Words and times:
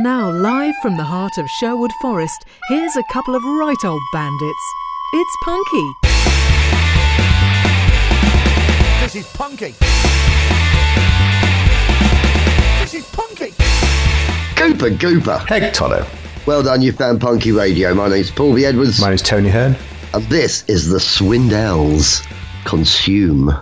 And 0.00 0.04
now, 0.06 0.30
live 0.30 0.74
from 0.80 0.96
the 0.96 1.04
heart 1.04 1.36
of 1.36 1.46
Sherwood 1.50 1.92
Forest, 2.00 2.46
here's 2.70 2.96
a 2.96 3.02
couple 3.12 3.34
of 3.34 3.44
right 3.44 3.84
old 3.84 4.00
bandits. 4.14 4.72
It's 5.12 5.36
Punky. 5.44 5.92
This 9.02 9.16
is 9.16 9.26
Punky. 9.34 9.74
This 12.80 12.94
is 12.94 13.06
Punky. 13.12 13.50
Gooper, 14.56 14.96
Gooper. 14.96 15.46
Heck, 15.46 15.74
Toto. 15.74 16.06
Well 16.46 16.62
done, 16.62 16.80
you 16.80 16.92
found 16.92 17.20
Punky 17.20 17.52
Radio. 17.52 17.92
My 17.92 18.08
name's 18.08 18.30
Paul 18.30 18.54
B. 18.54 18.64
Edwards, 18.64 19.02
My 19.02 19.10
name's 19.10 19.20
Tony 19.20 19.50
Hearn. 19.50 19.76
and 20.14 20.24
this 20.30 20.64
is 20.66 20.88
the 20.88 20.96
Swindells 20.96 22.26
Consume. 22.64 23.52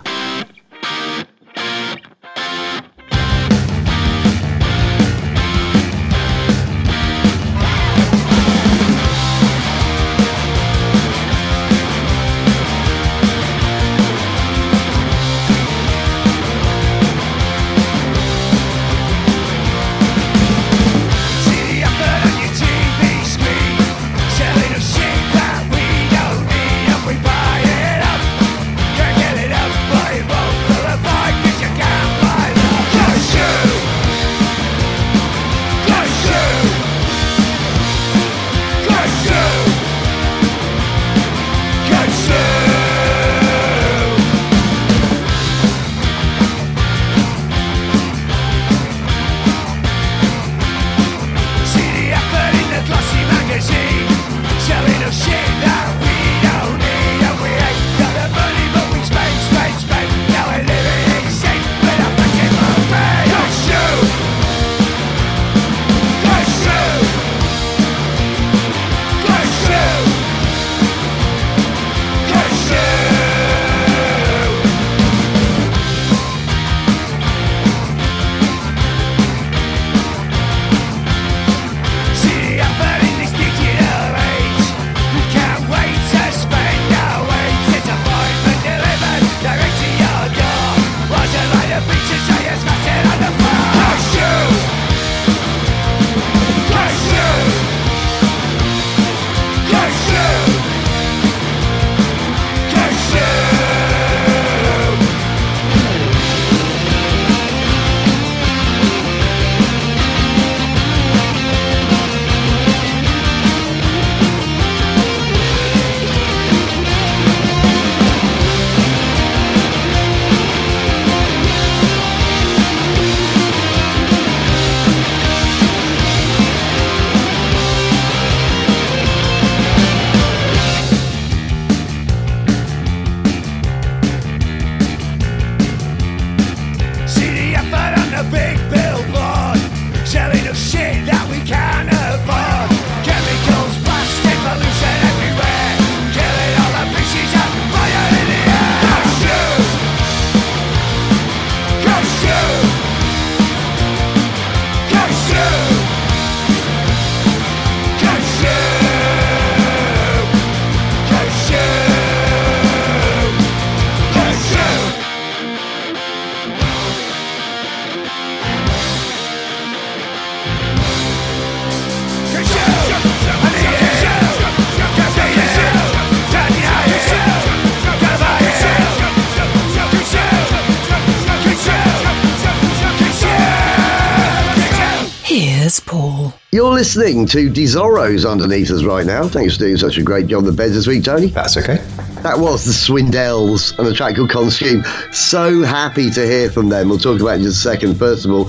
Here's 185.29 185.79
Paul. 185.79 186.33
You're 186.51 186.73
listening 186.73 187.27
to 187.27 187.51
Desoros 187.51 188.27
underneath 188.27 188.71
us 188.71 188.83
right 188.83 189.05
now. 189.05 189.27
Thanks 189.27 189.53
for 189.53 189.59
doing 189.59 189.77
such 189.77 189.99
a 189.99 190.01
great 190.01 190.25
job 190.25 190.39
on 190.39 190.45
the 190.45 190.51
beds 190.51 190.73
this 190.73 190.87
week, 190.87 191.03
Tony. 191.03 191.27
That's 191.27 191.55
okay. 191.55 191.75
That 192.23 192.39
was 192.39 192.65
the 192.65 192.71
Swindells 192.71 193.77
and 193.77 193.85
the 193.85 193.93
track 193.93 194.15
called 194.15 194.31
Consume. 194.31 194.83
So 195.11 195.61
happy 195.61 196.09
to 196.09 196.25
hear 196.25 196.49
from 196.49 196.69
them. 196.69 196.89
We'll 196.89 196.97
talk 196.97 197.21
about 197.21 197.33
it 197.33 197.35
in 197.35 197.43
just 197.43 197.63
a 197.63 197.69
second. 197.69 197.99
First 197.99 198.25
of 198.25 198.31
all, 198.31 198.45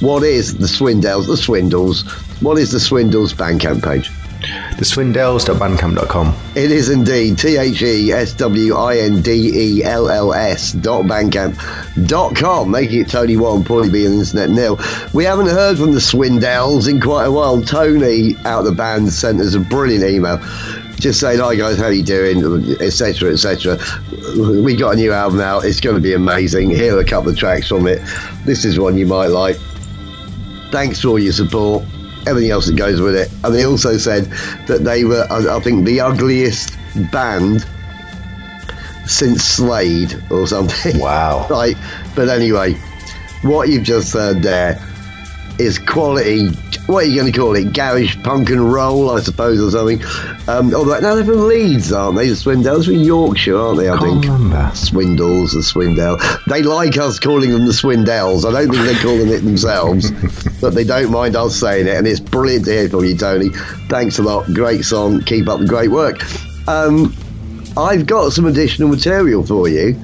what 0.00 0.24
is 0.24 0.58
the 0.58 0.66
Swindells, 0.66 1.28
the 1.28 1.36
Swindles? 1.36 2.02
What 2.42 2.58
is 2.58 2.72
the 2.72 2.80
Swindles 2.80 3.32
Bandcamp 3.32 3.84
page? 3.84 4.10
The 4.76 4.84
swindells.bandcamp.com. 4.84 6.34
It 6.54 6.70
is 6.70 6.90
indeed 6.90 7.38
T 7.38 7.56
H 7.56 7.82
E 7.82 8.12
S 8.12 8.32
W 8.34 8.74
I 8.74 8.98
N 8.98 9.22
D 9.22 9.78
E 9.78 9.84
L 9.84 10.08
L 10.10 10.34
S 10.34 10.72
dot 10.72 11.04
bandcamp 11.04 12.06
dot 12.06 12.34
com, 12.36 12.70
making 12.70 13.00
it 13.00 13.08
Tony 13.08 13.36
one, 13.36 13.64
Paulie 13.64 13.92
B 13.92 14.04
Internet 14.04 14.50
Nil. 14.50 14.78
We 15.12 15.24
haven't 15.24 15.46
heard 15.46 15.78
from 15.78 15.92
the 15.92 16.00
Swindells 16.00 16.88
in 16.88 17.00
quite 17.00 17.24
a 17.24 17.32
while. 17.32 17.62
Tony 17.62 18.36
out 18.44 18.62
the 18.62 18.72
band 18.72 19.12
sent 19.12 19.40
us 19.40 19.54
a 19.54 19.60
brilliant 19.60 20.04
email. 20.04 20.38
Just 20.96 21.20
saying, 21.20 21.40
hi 21.40 21.54
guys, 21.56 21.78
how 21.78 21.88
you 21.88 22.02
doing, 22.02 22.76
etc., 22.80 23.32
etc. 23.32 23.78
We 24.36 24.76
got 24.76 24.94
a 24.94 24.96
new 24.96 25.12
album 25.12 25.40
out. 25.40 25.64
It's 25.64 25.80
going 25.80 25.96
to 25.96 26.02
be 26.02 26.14
amazing. 26.14 26.70
Here 26.70 26.96
are 26.96 27.00
a 27.00 27.04
couple 27.04 27.30
of 27.30 27.36
tracks 27.36 27.68
from 27.68 27.86
it. 27.86 28.00
This 28.44 28.64
is 28.64 28.78
one 28.78 28.96
you 28.96 29.06
might 29.06 29.28
like. 29.28 29.56
Thanks 30.70 31.00
for 31.00 31.08
all 31.08 31.18
your 31.18 31.32
support 31.32 31.84
everything 32.26 32.50
else 32.50 32.66
that 32.66 32.76
goes 32.76 33.00
with 33.00 33.14
it. 33.14 33.30
And 33.42 33.54
they 33.54 33.64
also 33.64 33.96
said 33.96 34.24
that 34.66 34.84
they 34.84 35.04
were, 35.04 35.26
I 35.30 35.56
I 35.56 35.60
think, 35.60 35.84
the 35.84 36.00
ugliest 36.00 36.76
band 37.10 37.66
since 39.06 39.44
Slade 39.44 40.22
or 40.30 40.46
something. 40.46 40.98
Wow. 40.98 41.46
right. 41.50 41.76
But 42.14 42.28
anyway, 42.28 42.74
what 43.42 43.68
you've 43.68 43.84
just 43.84 44.12
heard 44.12 44.42
there 44.42 44.80
is 45.58 45.78
quality. 45.78 46.50
What 46.86 47.04
are 47.04 47.06
you 47.06 47.18
going 47.18 47.32
to 47.32 47.38
call 47.38 47.56
it? 47.56 47.72
Garage 47.72 48.22
punk 48.22 48.50
and 48.50 48.70
roll, 48.70 49.10
I 49.10 49.20
suppose, 49.20 49.58
or 49.58 49.70
something. 49.70 50.02
Um, 50.46 50.74
although 50.74 51.00
now 51.00 51.14
they're 51.14 51.24
from 51.24 51.48
Leeds, 51.48 51.90
aren't 51.92 52.16
they? 52.18 52.28
The 52.28 52.34
Swindells 52.34 52.84
from 52.84 52.96
Yorkshire, 52.96 53.56
aren't 53.56 53.78
they? 53.78 53.88
I 53.88 53.96
Can't 53.96 54.20
think. 54.22 54.24
remember. 54.26 54.70
Swindles, 54.74 55.52
the 55.52 55.60
Swindell. 55.60 56.18
They 56.46 56.62
like 56.62 56.98
us 56.98 57.18
calling 57.18 57.52
them 57.52 57.64
the 57.64 57.72
Swindells. 57.72 58.44
I 58.46 58.52
don't 58.52 58.70
think 58.70 58.84
they're 58.84 59.02
calling 59.02 59.28
it 59.30 59.38
themselves, 59.40 60.10
but 60.60 60.74
they 60.74 60.84
don't 60.84 61.10
mind 61.10 61.36
us 61.36 61.56
saying 61.58 61.86
it. 61.86 61.94
And 61.96 62.06
it's 62.06 62.20
brilliant 62.20 62.66
to 62.66 62.72
hear 62.72 62.88
from 62.90 63.04
you, 63.06 63.16
Tony. 63.16 63.48
Thanks 63.88 64.18
a 64.18 64.22
lot. 64.22 64.44
Great 64.52 64.84
song. 64.84 65.22
Keep 65.22 65.48
up 65.48 65.60
the 65.60 65.66
great 65.66 65.90
work. 65.90 66.18
Um, 66.68 67.14
I've 67.78 68.04
got 68.04 68.32
some 68.34 68.44
additional 68.44 68.90
material 68.90 69.42
for 69.42 69.68
you. 69.68 69.96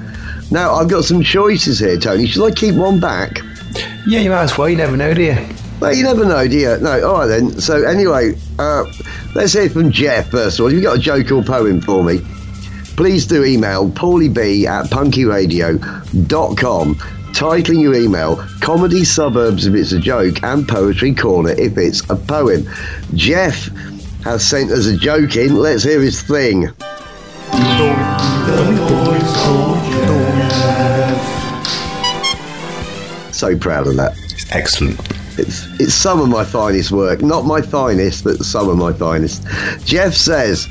Now, 0.50 0.73
I've 0.77 0.88
got 0.88 1.05
some 1.05 1.23
choices 1.23 1.79
here, 1.79 1.99
Tony. 1.99 2.27
Should 2.27 2.44
I 2.50 2.53
keep 2.55 2.75
one 2.75 3.00
back? 3.00 3.38
Yeah, 4.06 4.21
you 4.21 4.31
might 4.31 4.44
as 4.44 4.56
well. 4.56 4.69
You 4.71 4.77
never 4.77 4.97
know, 4.97 5.12
do 5.12 5.23
you? 5.23 5.37
Well, 5.81 5.94
you 5.94 6.05
never 6.05 6.27
know, 6.27 6.47
do 6.47 6.59
you? 6.59 6.77
No, 6.79 7.09
all 7.09 7.21
right 7.21 7.27
then. 7.27 7.59
So, 7.59 7.82
anyway, 7.85 8.35
uh, 8.59 8.85
let's 9.35 9.55
hear 9.55 9.71
from 9.71 9.91
Jeff 9.91 10.31
first 10.31 10.59
of 10.59 10.65
all. 10.65 10.69
If 10.69 10.75
you've 10.75 10.82
got 10.82 10.99
a 10.99 11.00
joke 11.00 11.32
or 11.32 11.43
poem 11.43 11.81
for 11.81 12.05
me, 12.05 12.21
please 12.97 13.27
do 13.27 13.44
email 13.47 13.88
paulieb 13.88 14.37
at 14.67 14.91
punkyradio.com, 14.91 16.94
titling 17.32 17.81
your 17.81 17.94
email 17.94 18.37
Comedy 18.61 19.05
Suburbs 19.05 19.65
if 19.67 19.75
it's 19.75 19.93
a 19.93 19.99
joke, 19.99 20.43
and 20.43 20.69
Poetry 20.69 21.15
Corner 21.15 21.53
if 21.53 21.79
it's 21.79 22.03
a 22.11 22.17
poem. 22.17 22.69
Jeff 23.15 23.69
has 24.23 24.47
sent 24.47 24.71
us 24.71 24.85
a 24.87 24.99
joke 24.99 25.35
in. 25.37 25.56
Let's 25.56 25.82
hear 25.82 26.03
his 26.03 26.21
thing. 26.21 26.69
So 33.32 33.56
proud 33.56 33.87
of 33.87 33.97
that. 33.97 34.12
It's 34.19 34.53
excellent. 34.53 35.19
It's 35.40 35.81
it's 35.81 35.94
some 35.94 36.20
of 36.20 36.28
my 36.28 36.44
finest 36.44 36.92
work. 36.92 37.22
Not 37.22 37.44
my 37.46 37.62
finest, 37.62 38.25
but 38.25 38.37
some 38.38 38.69
of 38.69 38.76
my 38.76 38.92
finest. 38.92 39.42
Jeff 39.84 40.14
says, 40.14 40.69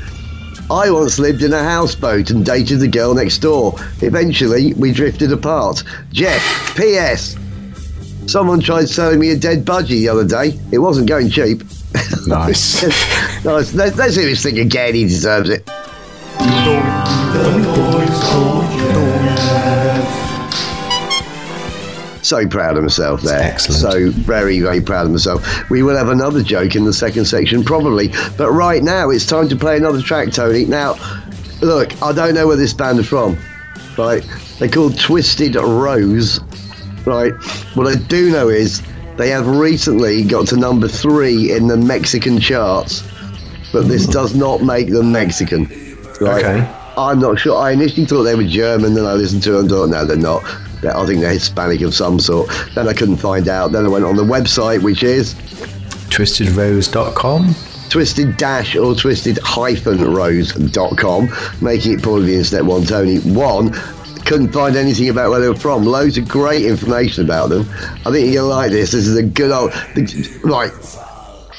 I 0.71 0.91
once 0.91 1.17
lived 1.17 1.41
in 1.41 1.51
a 1.51 1.63
houseboat 1.63 2.29
and 2.29 2.45
dated 2.45 2.79
the 2.79 2.87
girl 2.87 3.15
next 3.15 3.39
door. 3.39 3.73
Eventually, 4.01 4.73
we 4.75 4.91
drifted 4.91 5.31
apart. 5.31 5.83
Jeff, 6.11 6.75
P.S. 6.77 7.35
Someone 8.27 8.59
tried 8.59 8.87
selling 8.87 9.19
me 9.19 9.31
a 9.31 9.35
dead 9.35 9.65
budgie 9.65 10.01
the 10.01 10.09
other 10.09 10.27
day. 10.27 10.59
It 10.71 10.77
wasn't 10.77 11.07
going 11.07 11.31
cheap. 11.31 11.63
Nice. 12.27 12.83
nice. 13.43 13.73
Let's, 13.73 13.95
let's 13.95 14.15
hear 14.15 14.29
his 14.29 14.43
thing 14.43 14.59
again. 14.59 14.93
He 14.93 15.05
deserves 15.05 15.49
it. 15.49 15.67
So 22.29 22.47
proud 22.47 22.77
of 22.77 22.83
myself 22.83 23.23
there. 23.23 23.41
excellent. 23.41 23.81
So 23.81 24.11
very, 24.11 24.59
very 24.59 24.81
proud 24.81 25.07
of 25.07 25.11
myself. 25.11 25.67
We 25.71 25.81
will 25.81 25.97
have 25.97 26.09
another 26.09 26.43
joke 26.43 26.75
in 26.75 26.85
the 26.85 26.93
second 26.93 27.25
section, 27.25 27.63
probably. 27.63 28.09
But 28.37 28.51
right 28.51 28.83
now, 28.83 29.09
it's 29.09 29.25
time 29.25 29.49
to 29.49 29.55
play 29.55 29.77
another 29.77 29.99
track, 29.99 30.31
Tony. 30.31 30.65
Now, 30.65 30.93
look, 31.59 31.99
I 32.03 32.13
don't 32.13 32.35
know 32.35 32.45
where 32.45 32.55
this 32.55 32.71
band 32.71 32.99
are 32.99 33.03
from. 33.03 33.35
Right? 33.97 34.23
They're 34.59 34.69
called 34.69 34.99
Twisted 34.99 35.55
Rose. 35.55 36.39
Right? 37.03 37.33
What 37.73 37.87
I 37.87 37.95
do 37.95 38.29
know 38.29 38.47
is 38.47 38.83
they 39.17 39.29
have 39.29 39.47
recently 39.47 40.23
got 40.23 40.49
to 40.49 40.55
number 40.55 40.87
three 40.87 41.51
in 41.51 41.65
the 41.65 41.77
Mexican 41.77 42.39
charts. 42.39 43.01
But 43.73 43.87
this 43.87 44.05
hmm. 44.05 44.11
does 44.11 44.35
not 44.35 44.61
make 44.61 44.91
them 44.91 45.11
Mexican. 45.11 45.63
Right? 46.21 46.45
Okay. 46.45 46.75
I'm 46.95 47.19
not 47.19 47.39
sure. 47.39 47.57
I 47.57 47.71
initially 47.71 48.05
thought 48.05 48.21
they 48.21 48.35
were 48.35 48.43
German, 48.43 48.93
then 48.93 49.05
I 49.05 49.13
listened 49.13 49.41
to 49.43 49.53
them 49.53 49.61
and 49.61 49.69
thought, 49.71 49.89
no, 49.89 50.05
they're 50.05 50.15
not. 50.15 50.43
I 50.83 51.05
think 51.05 51.21
they're 51.21 51.33
Hispanic 51.33 51.81
of 51.81 51.93
some 51.93 52.19
sort. 52.19 52.49
Then 52.75 52.87
I 52.87 52.93
couldn't 52.93 53.17
find 53.17 53.47
out. 53.47 53.71
Then 53.71 53.85
I 53.85 53.89
went 53.89 54.05
on 54.05 54.15
the 54.15 54.23
website, 54.23 54.81
which 54.81 55.03
is 55.03 55.35
TwistedRose.com. 56.09 57.55
twisted 57.89 58.37
dash 58.37 58.75
or 58.75 58.95
twisted 58.95 59.39
hyphen 59.43 60.13
rose.com, 60.13 61.29
making 61.61 61.93
it 61.93 62.03
part 62.03 62.19
of 62.19 62.25
the 62.27 62.35
internet 62.35 62.65
one, 62.65 62.83
Tony. 62.83 63.19
One, 63.19 63.71
couldn't 64.25 64.51
find 64.51 64.75
anything 64.75 65.09
about 65.09 65.31
where 65.31 65.39
they 65.39 65.49
were 65.49 65.55
from. 65.55 65.85
Loads 65.85 66.17
of 66.17 66.27
great 66.27 66.65
information 66.65 67.25
about 67.25 67.49
them. 67.49 67.67
I 68.05 68.11
think 68.11 68.31
you're 68.31 68.35
going 68.35 68.35
to 68.35 68.43
like 68.45 68.71
this. 68.71 68.91
This 68.91 69.07
is 69.07 69.17
a 69.17 69.23
good 69.23 69.51
old. 69.51 69.73
Right. 70.43 70.71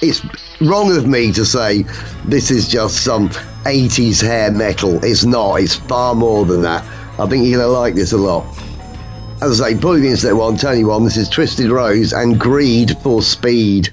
It's 0.03 0.23
wrong 0.61 0.97
of 0.97 1.07
me 1.07 1.33
to 1.33 1.45
say 1.45 1.85
this 2.27 2.51
is 2.51 2.69
just 2.69 3.03
some 3.05 3.29
80s 3.65 4.23
hair 4.23 4.51
metal. 4.51 5.05
It's 5.05 5.25
not. 5.25 5.57
It's 5.57 5.75
far 5.75 6.15
more 6.15 6.47
than 6.47 6.63
that. 6.63 6.85
I 7.19 7.27
think 7.27 7.47
you're 7.47 7.59
going 7.59 7.69
to 7.69 7.79
like 7.79 7.95
this 7.95 8.13
a 8.13 8.17
lot. 8.17 8.45
As 9.43 9.59
I 9.63 9.71
say, 9.71 9.79
probably 9.79 10.03
the 10.03 10.09
internet 10.09 10.37
one, 10.37 10.59
Tony 10.59 10.85
one. 10.85 11.05
This 11.05 11.17
is 11.17 11.27
Twisted 11.27 11.71
Rose 11.71 12.13
and 12.13 12.39
Greed 12.39 12.99
for 12.99 13.23
Speed. 13.23 13.91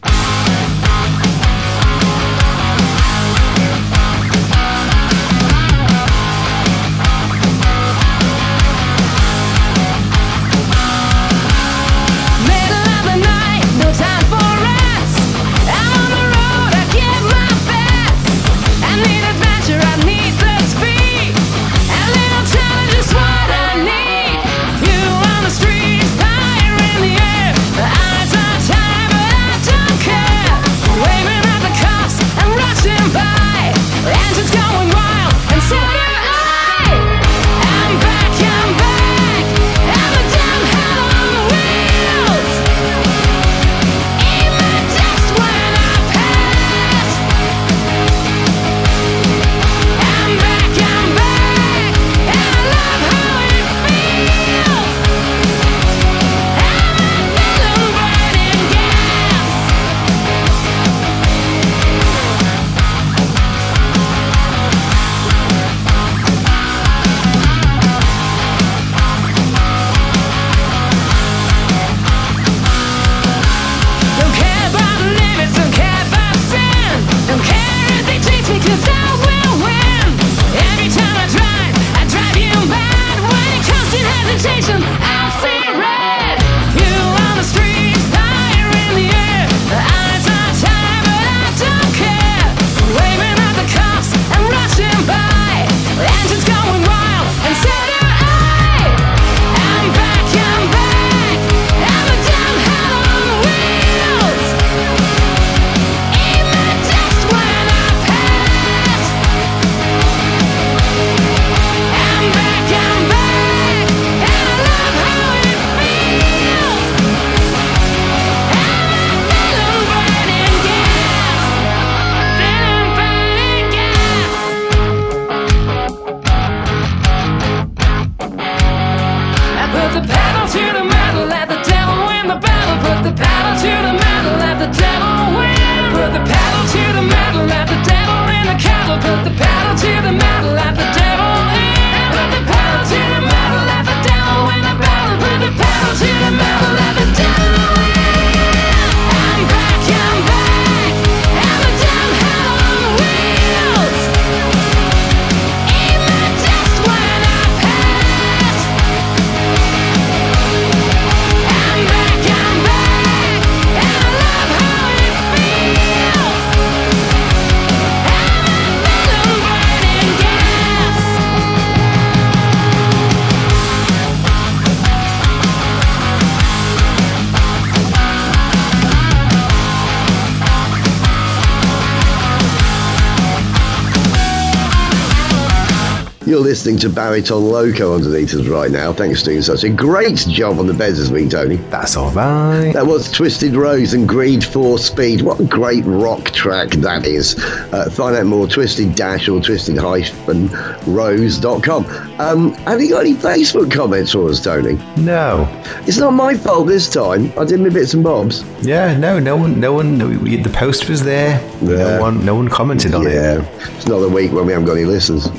Listening 186.67 186.91
to 186.93 186.99
Bariton 186.99 187.49
Loco 187.49 187.95
underneath 187.95 188.33
us 188.33 188.45
right 188.47 188.69
now. 188.69 188.91
Thanks 188.91 189.19
for 189.21 189.27
doing 189.29 189.41
such 189.41 189.63
a 189.63 189.69
great 189.69 190.17
job 190.17 190.59
on 190.59 190.67
the 190.67 190.73
beds 190.73 190.97
this 190.97 191.09
week, 191.09 191.29
Tony. 191.29 191.55
That's 191.55 191.95
all 191.95 192.11
right. 192.11 192.73
That 192.73 192.85
was 192.85 193.09
Twisted 193.09 193.55
Rose 193.55 193.93
and 193.93 194.05
Greed 194.05 194.43
for 194.43 194.77
Speed. 194.77 195.21
What 195.21 195.39
a 195.39 195.45
great 195.45 195.85
rock 195.85 196.25
track 196.31 196.71
that 196.71 197.05
is. 197.05 197.39
Uh, 197.71 197.89
find 197.89 198.17
out 198.17 198.25
more 198.25 198.47
twisted 198.49 198.95
dash 198.95 199.29
or 199.29 199.39
twisted 199.41 199.77
hyphen 199.77 200.49
rose.com. 200.93 201.85
Um, 202.19 202.53
have 202.65 202.81
you 202.81 202.89
got 202.89 202.99
any 203.05 203.13
Facebook 203.13 203.71
comments 203.71 204.11
for 204.11 204.29
us, 204.29 204.43
Tony? 204.43 204.77
No. 204.97 205.47
It's 205.87 205.97
not 205.99 206.11
my 206.11 206.33
fault 206.35 206.67
this 206.67 206.89
time. 206.89 207.31
I 207.39 207.45
did 207.45 207.61
my 207.61 207.69
bits 207.69 207.93
and 207.93 208.03
bobs. 208.03 208.43
Yeah, 208.61 208.97
no, 208.97 209.19
no 209.19 209.37
one, 209.37 209.57
no 209.57 209.71
one. 209.71 209.97
no- 209.97 210.09
The 210.09 210.49
post 210.53 210.89
was 210.89 211.01
there. 211.01 211.39
Yeah. 211.61 211.77
No 211.77 212.01
one, 212.01 212.25
no 212.25 212.35
one 212.35 212.49
commented 212.49 212.93
on 212.93 213.07
it. 213.07 213.13
Yeah. 213.13 213.41
It's 213.77 213.87
not 213.87 213.99
the 213.99 214.09
week 214.09 214.33
when 214.33 214.45
we 214.45 214.51
haven't 214.51 214.67
got 214.67 214.73
any 214.73 214.83
listeners. 214.83 215.29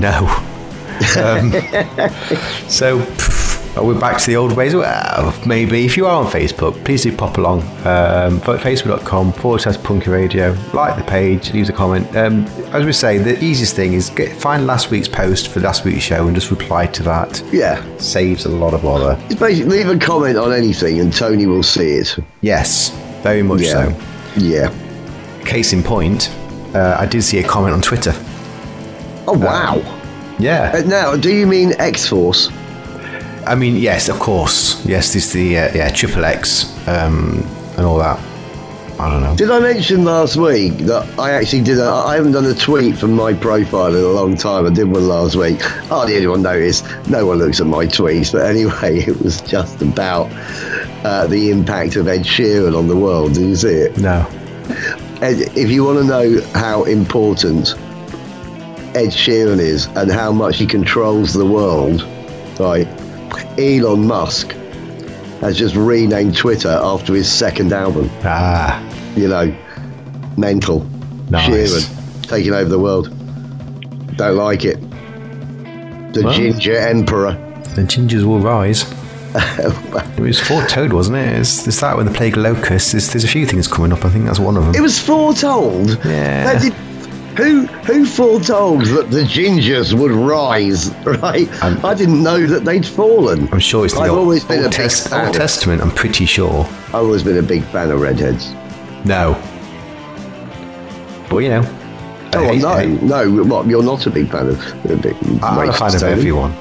No. 0.00 0.42
Um, 1.16 1.52
so 2.68 2.98
pff, 3.00 3.84
we're 3.84 3.98
back 3.98 4.18
to 4.18 4.26
the 4.26 4.36
old 4.36 4.52
ways. 4.56 4.74
Well, 4.74 5.34
maybe 5.46 5.84
if 5.84 5.96
you 5.96 6.06
are 6.06 6.24
on 6.24 6.30
Facebook, 6.30 6.82
please 6.84 7.02
do 7.02 7.14
pop 7.14 7.36
along. 7.38 7.60
Um, 7.86 8.40
Facebook.com 8.40 9.32
forward 9.34 9.60
slash 9.60 9.76
Punky 9.82 10.10
Radio. 10.10 10.56
Like 10.72 10.96
the 10.96 11.04
page, 11.04 11.52
leave 11.52 11.68
a 11.68 11.72
comment. 11.72 12.06
Um, 12.16 12.44
as 12.72 12.84
we 12.86 12.92
say, 12.92 13.18
the 13.18 13.42
easiest 13.44 13.76
thing 13.76 13.92
is 13.92 14.08
get 14.10 14.32
find 14.40 14.66
last 14.66 14.90
week's 14.90 15.08
post 15.08 15.48
for 15.48 15.60
last 15.60 15.84
week's 15.84 16.02
show 16.02 16.26
and 16.26 16.34
just 16.34 16.50
reply 16.50 16.86
to 16.86 17.02
that. 17.02 17.42
Yeah. 17.52 17.82
Saves 17.98 18.46
a 18.46 18.48
lot 18.50 18.72
of 18.74 18.82
bother. 18.82 19.18
It's 19.26 19.38
basically 19.40 19.78
leave 19.84 19.88
a 19.88 19.98
comment 19.98 20.36
on 20.38 20.52
anything 20.52 21.00
and 21.00 21.12
Tony 21.12 21.46
will 21.46 21.62
see 21.62 21.92
it. 21.96 22.16
Yes, 22.40 22.90
very 23.22 23.42
much 23.42 23.62
Yeah. 23.62 23.92
so. 23.92 24.00
Yeah. 24.38 25.42
Case 25.44 25.72
in 25.72 25.82
point, 25.82 26.30
uh, 26.74 26.96
I 26.98 27.06
did 27.06 27.22
see 27.22 27.38
a 27.38 27.46
comment 27.46 27.74
on 27.74 27.80
Twitter. 27.82 28.12
Oh, 29.28 29.36
wow. 29.38 29.80
Yeah. 30.38 30.72
Uh, 30.74 30.82
now, 30.86 31.16
do 31.16 31.34
you 31.34 31.46
mean 31.46 31.72
X 31.78 32.06
Force? 32.06 32.50
I 33.46 33.54
mean, 33.54 33.76
yes, 33.76 34.08
of 34.08 34.18
course. 34.18 34.84
Yes, 34.84 35.12
this 35.12 35.32
the 35.32 35.58
uh, 35.58 35.74
yeah 35.74 35.88
triple 35.90 36.24
X 36.24 36.66
um, 36.88 37.46
and 37.76 37.86
all 37.86 37.98
that. 37.98 38.18
I 38.98 39.10
don't 39.10 39.22
know. 39.22 39.36
Did 39.36 39.50
I 39.50 39.60
mention 39.60 40.04
last 40.04 40.36
week 40.36 40.78
that 40.78 41.18
I 41.18 41.32
actually 41.32 41.62
did? 41.62 41.78
A, 41.78 41.84
I 41.84 42.16
haven't 42.16 42.32
done 42.32 42.46
a 42.46 42.54
tweet 42.54 42.96
from 42.96 43.12
my 43.12 43.34
profile 43.34 43.94
in 43.94 44.02
a 44.02 44.08
long 44.08 44.36
time. 44.36 44.66
I 44.66 44.70
did 44.70 44.90
one 44.90 45.06
last 45.06 45.36
week. 45.36 45.60
Hardly 45.60 46.16
anyone 46.16 46.42
noticed. 46.42 46.86
No 47.08 47.26
one 47.26 47.38
looks 47.38 47.60
at 47.60 47.66
my 47.66 47.86
tweets. 47.86 48.32
But 48.32 48.46
anyway, 48.46 49.00
it 49.06 49.20
was 49.20 49.42
just 49.42 49.82
about 49.82 50.30
uh, 51.04 51.26
the 51.26 51.50
impact 51.50 51.96
of 51.96 52.08
Ed 52.08 52.22
Sheeran 52.22 52.76
on 52.76 52.88
the 52.88 52.96
world. 52.96 53.34
Did 53.34 53.48
you 53.48 53.56
see 53.56 53.68
it? 53.68 53.98
No. 53.98 54.26
Ed, 55.20 55.56
if 55.56 55.70
you 55.70 55.84
want 55.84 55.98
to 55.98 56.04
know 56.04 56.40
how 56.54 56.84
important 56.84 57.74
Ed 58.96 59.10
Sheeran 59.10 59.58
is 59.58 59.86
and 59.94 60.10
how 60.10 60.32
much 60.32 60.56
he 60.56 60.66
controls 60.66 61.34
the 61.34 61.44
world, 61.44 62.02
right? 62.58 62.86
Elon 63.58 64.06
Musk 64.06 64.52
has 65.42 65.58
just 65.58 65.74
renamed 65.76 66.34
Twitter 66.34 66.70
after 66.82 67.14
his 67.14 67.30
second 67.30 67.74
album. 67.74 68.08
Ah, 68.24 68.82
You 69.14 69.28
know, 69.28 69.54
mental. 70.38 70.80
Nice. 71.28 71.48
Sheeran 71.48 72.22
taking 72.28 72.54
over 72.54 72.70
the 72.70 72.78
world. 72.78 73.10
Don't 74.16 74.36
like 74.36 74.64
it. 74.64 74.80
The 76.14 76.22
Well. 76.24 76.32
Ginger 76.32 76.78
Emperor. 76.78 77.32
the 77.74 77.82
gingers 77.82 78.24
will 78.24 78.40
rise. 78.40 78.90
it 79.36 80.20
was 80.20 80.40
foretold, 80.40 80.94
wasn't 80.94 81.18
it? 81.18 81.38
It's, 81.38 81.66
it's 81.66 81.80
that 81.82 81.98
with 81.98 82.06
the 82.06 82.14
plague 82.14 82.38
of 82.38 82.42
locusts. 82.44 82.92
There's, 82.92 83.12
there's 83.12 83.24
a 83.24 83.28
few 83.28 83.44
things 83.44 83.68
coming 83.68 83.92
up. 83.92 84.06
I 84.06 84.08
think 84.08 84.24
that's 84.24 84.38
one 84.38 84.56
of 84.56 84.64
them. 84.64 84.74
It 84.74 84.80
was 84.80 84.98
foretold. 84.98 86.02
Yeah. 86.02 86.58
Who 87.36 87.66
who 87.66 88.06
foretold 88.06 88.84
that 88.86 89.10
the 89.10 89.22
gingers 89.22 89.92
would 89.98 90.10
rise? 90.12 90.90
Right. 91.04 91.48
Um, 91.62 91.84
I 91.84 91.94
didn't 91.94 92.22
know 92.22 92.46
that 92.46 92.64
they'd 92.64 92.84
fallen. 92.86 93.48
I'm 93.52 93.60
sure 93.60 93.84
it's 93.84 93.94
the 93.94 94.00
I've 94.00 94.10
Old, 94.10 94.18
always 94.20 94.44
been 94.44 94.58
Old 94.64 94.66
a 94.66 94.70
Test-. 94.76 95.12
Old 95.12 95.34
Testament. 95.34 95.82
I'm 95.82 95.90
pretty 95.90 96.26
sure. 96.26 96.64
I've 96.88 96.94
always 96.96 97.22
been 97.22 97.36
a 97.38 97.42
big 97.42 97.62
fan 97.64 97.90
of 97.90 98.00
redheads. 98.00 98.50
No. 99.04 99.34
But 101.28 101.38
you 101.38 101.48
know. 101.50 101.62
Oh, 102.34 102.44
hate- 102.52 102.62
no, 102.62 102.76
hate- 102.76 103.02
no. 103.02 103.44
What? 103.44 103.66
You're 103.66 103.82
not 103.82 104.06
a 104.06 104.10
big 104.10 104.30
fan 104.30 104.48
of? 104.48 104.84
A 104.90 104.96
big, 104.96 105.16
I'm 105.42 105.68
a 105.68 105.72
fan 105.72 105.94
of 105.94 106.02
everyone. 106.02 106.52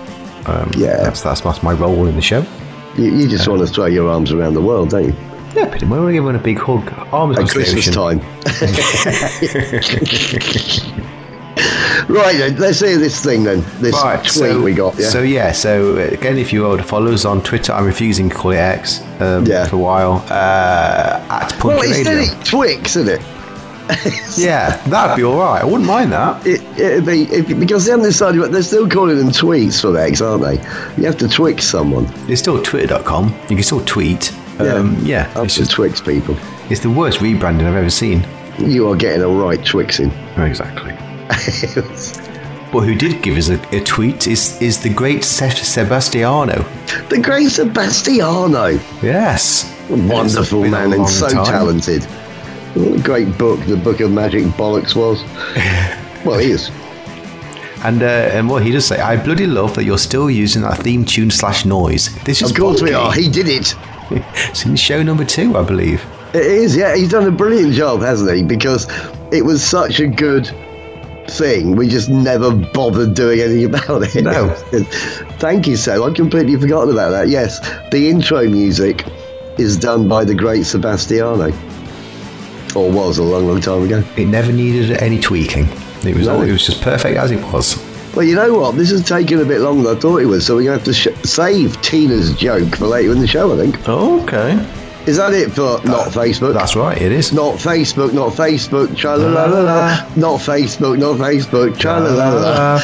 Um, 0.46 0.72
Yeah. 0.78 0.98
That's, 1.04 1.22
that's 1.22 1.42
that's 1.42 1.64
my 1.64 1.74
role 1.74 2.06
in 2.08 2.16
the 2.16 2.22
show. 2.22 2.46
You, 2.98 3.06
you 3.16 3.28
just 3.28 3.48
want 3.48 3.62
to 3.62 3.68
throw 3.68 3.86
your 3.88 4.10
arms 4.10 4.32
around 4.32 4.54
the 4.54 4.62
world, 4.62 4.90
don't 4.90 5.06
you? 5.06 5.16
Yeah, 5.56 5.70
pretty 5.70 5.86
much. 5.86 6.00
We're 6.00 6.12
giving 6.12 6.36
a 6.36 6.40
big 6.40 6.60
hug. 6.60 6.92
Arms 7.14 7.38
At 7.40 7.50
Christmas 7.50 7.94
time. 7.94 8.20
right 12.10 12.38
then, 12.38 12.56
let's 12.58 12.80
hear 12.82 12.98
this 12.98 13.24
thing 13.24 13.44
then. 13.44 13.64
This 13.80 13.94
Right, 13.94 14.20
tweet 14.20 14.32
so 14.32 14.62
we 14.62 14.74
got. 14.74 14.98
Yeah. 15.00 15.10
So 15.10 15.22
yeah, 15.22 15.52
so 15.54 15.96
again, 15.98 16.38
if 16.38 16.52
you 16.52 16.64
were 16.64 16.78
to 16.78 16.84
follow 16.84 17.12
us 17.14 17.24
on 17.26 17.42
Twitter, 17.42 17.72
I'm 17.74 17.86
refusing 17.86 18.30
to 18.30 18.36
call 18.36 18.52
it 18.52 18.58
X 18.58 19.02
um, 19.22 19.46
Yeah. 19.46 19.66
for 19.68 19.78
a 19.78 19.80
while. 19.80 20.26
Uh, 20.30 21.26
at 21.30 21.50
Punky 21.60 21.68
well, 21.68 21.80
it's 21.84 22.08
Radio. 22.08 22.24
still 22.24 22.44
Twix, 22.44 22.96
isn't 22.98 23.22
it? 23.22 23.26
Yeah, 24.36 24.76
that'd 24.88 25.16
be 25.16 25.24
all 25.24 25.38
right. 25.38 25.62
I 25.62 25.66
wouldn't 25.66 25.86
mind 25.86 26.12
that. 26.12 26.46
It, 26.46 26.62
it'd 26.78 27.06
be 27.06 27.24
if, 27.32 27.48
because 27.60 27.86
they 27.86 27.92
haven't 27.92 28.08
decided, 28.08 28.42
but 28.42 28.52
they're 28.52 28.64
still 28.64 28.90
calling 28.90 29.18
them 29.18 29.30
tweets 29.30 29.80
for 29.80 29.96
X, 29.98 30.20
aren't 30.22 30.44
they? 30.44 30.56
You 30.98 31.06
have 31.06 31.18
to 31.20 31.30
Twix 31.30 31.66
someone. 31.66 32.06
It's 32.30 32.42
still 32.42 32.62
twitter.com. 32.62 33.30
You 33.50 33.56
can 33.56 33.64
still 33.64 33.86
tweet. 33.86 34.34
Um, 34.60 34.98
yeah, 35.04 35.32
up 35.36 35.46
it's 35.46 35.56
just 35.56 35.72
Twix 35.72 36.00
people. 36.02 36.36
it's 36.70 36.80
the 36.82 36.90
worst 36.90 37.20
rebranding 37.20 37.66
I've 37.68 37.76
ever 37.76 37.90
seen. 37.90 38.26
You 38.58 38.88
are 38.90 38.96
getting 38.96 39.22
a 39.22 39.28
right 39.28 39.60
Twixing. 39.60 40.12
Exactly. 40.38 40.94
But 42.72 42.82
who 42.82 42.96
did 42.96 43.22
give 43.22 43.38
us 43.38 43.48
a, 43.50 43.60
a 43.76 43.80
tweet 43.82 44.28
is 44.28 44.62
is 44.62 44.82
the 44.82 44.90
great 44.90 45.24
Se- 45.24 45.50
Sebastiano. 45.64 46.66
the 47.10 47.20
great 47.22 47.50
Sebastiano, 47.52 48.68
Yes, 49.02 49.72
wonderful 49.90 50.62
man 50.68 50.92
and 50.92 51.08
so 51.08 51.30
time. 51.30 51.46
talented. 51.46 52.04
What 52.74 53.00
a 53.00 53.04
great 53.04 53.38
book 53.38 53.62
the 53.66 53.78
Book 53.78 54.02
of 54.02 54.12
Magic 54.12 54.44
Bollocks 54.58 54.94
was. 54.96 55.24
well, 56.26 56.38
he 56.40 56.52
is. 56.52 56.70
And 57.86 58.02
uh, 58.04 58.08
and 58.36 58.50
what 58.50 58.64
he 58.64 58.72
does 58.72 58.86
say, 58.88 59.00
I 59.00 59.16
bloody 59.24 59.48
love 59.48 59.76
that 59.76 59.86
you're 59.86 59.98
still 60.00 60.30
using 60.30 60.64
that 60.64 60.80
theme 60.80 61.06
tune 61.06 61.32
slash 61.32 61.64
noise. 61.66 62.14
This 62.26 62.42
is 62.42 62.52
Of 62.52 62.58
course 62.58 62.82
we 62.82 62.94
are. 62.94 63.14
He 63.14 63.30
did 63.30 63.48
it. 63.48 63.74
Since 64.54 64.80
show 64.80 65.02
number 65.04 65.26
two, 65.26 65.58
I 65.58 65.64
believe. 65.64 66.04
It 66.34 66.46
is, 66.46 66.76
yeah. 66.76 66.96
He's 66.96 67.10
done 67.10 67.28
a 67.28 67.32
brilliant 67.32 67.74
job, 67.74 68.02
hasn't 68.02 68.36
he? 68.36 68.44
Because 68.44 68.88
it 69.32 69.44
was 69.46 69.64
such 69.64 70.00
a 70.00 70.08
good 70.08 70.48
thing. 71.28 71.76
We 71.76 71.88
just 71.88 72.10
never 72.10 72.52
bothered 72.54 73.14
doing 73.16 73.40
anything 73.40 73.66
about 73.74 74.04
it. 74.16 74.24
No. 74.24 74.50
Thank 75.40 75.68
you, 75.68 75.76
Seb. 75.76 76.02
I'd 76.02 76.16
completely 76.16 76.56
forgotten 76.58 76.92
about 76.94 77.12
that. 77.12 77.30
Yes, 77.30 77.60
the 77.92 78.10
intro 78.10 78.48
music 78.50 79.06
is 79.58 79.78
done 79.78 80.08
by 80.08 80.26
the 80.26 80.36
great 80.36 80.66
Sebastiano. 80.66 81.52
Or 82.76 82.92
was 82.92 83.18
a 83.20 83.24
long, 83.24 83.48
long 83.48 83.62
time 83.62 83.84
ago. 83.84 84.04
It 84.18 84.26
never 84.26 84.52
needed 84.52 84.98
any 85.02 85.20
tweaking. 85.20 85.66
It 86.04 86.16
was 86.16 86.28
No. 86.28 86.36
all, 86.36 86.42
it 86.42 86.52
was 86.52 86.66
just 86.66 86.82
perfect 86.82 87.18
as 87.18 87.32
it 87.32 87.42
was. 87.54 87.78
Well, 88.16 88.24
you 88.24 88.36
know 88.36 88.54
what? 88.58 88.76
This 88.76 88.92
has 88.92 89.06
taken 89.06 89.42
a 89.42 89.46
bit 89.46 89.60
longer 89.60 89.84
than 89.90 89.98
I 89.98 90.00
thought 90.00 90.18
it 90.22 90.26
was, 90.26 90.46
so 90.46 90.56
we're 90.56 90.64
going 90.64 90.80
to 90.80 90.86
have 90.86 90.86
to 90.86 90.94
sh- 91.24 91.30
save 91.30 91.82
Tina's 91.82 92.34
joke 92.36 92.76
for 92.78 92.88
later 92.88 93.12
in 93.12 93.20
the 93.20 93.28
show, 93.28 93.54
I 93.54 93.58
think. 93.58 93.88
Okay. 93.90 94.54
Is 95.06 95.18
that 95.18 95.34
it 95.34 95.50
for 95.52 95.80
not 95.86 96.08
Facebook? 96.08 96.54
That's 96.54 96.76
right, 96.76 97.00
it 97.00 97.12
is. 97.12 97.32
Not 97.34 97.56
Facebook, 97.60 98.12
not 98.14 98.32
Facebook, 98.32 98.98
tra 98.98 99.16
la 99.18 99.28
la 99.28 99.46
la 99.46 99.62
la. 99.62 100.10
Not 100.16 100.40
Facebook, 100.40 100.98
not 100.98 101.18
Facebook, 101.18 101.78
tra 101.78 102.00
la 102.00 102.10
la 102.10 102.30
la. 102.34 102.80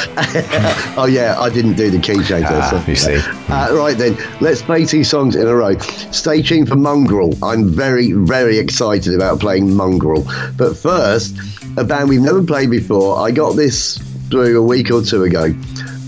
Oh 1.02 1.06
yeah, 1.10 1.40
I 1.40 1.50
didn't 1.50 1.76
do 1.78 1.90
the 1.90 1.98
key 1.98 2.16
change 2.16 2.28
there. 2.48 2.62
Ah, 2.62 2.70
so- 2.86 2.92
you 2.92 2.96
see. 2.96 3.16
Uh, 3.50 3.74
right 3.74 3.98
then, 3.98 4.16
let's 4.40 4.62
play 4.62 4.86
two 4.86 5.04
songs 5.04 5.36
in 5.36 5.48
a 5.48 5.56
row. 5.56 5.76
Stay 6.12 6.44
tuned 6.44 6.68
for 6.68 6.76
Mongrel. 6.76 7.34
I'm 7.44 7.70
very, 7.70 8.12
very 8.12 8.60
excited 8.60 9.16
about 9.16 9.40
playing 9.40 9.74
Mongrel. 9.76 10.24
But 10.58 10.76
first, 10.78 11.36
a 11.78 11.84
band 11.84 12.10
we've 12.10 12.22
never 12.22 12.44
played 12.44 12.70
before. 12.70 13.18
I 13.18 13.32
got 13.32 13.56
this 13.56 13.98
through 14.32 14.58
a 14.58 14.64
week 14.64 14.90
or 14.90 15.02
two 15.04 15.24
ago. 15.24 15.54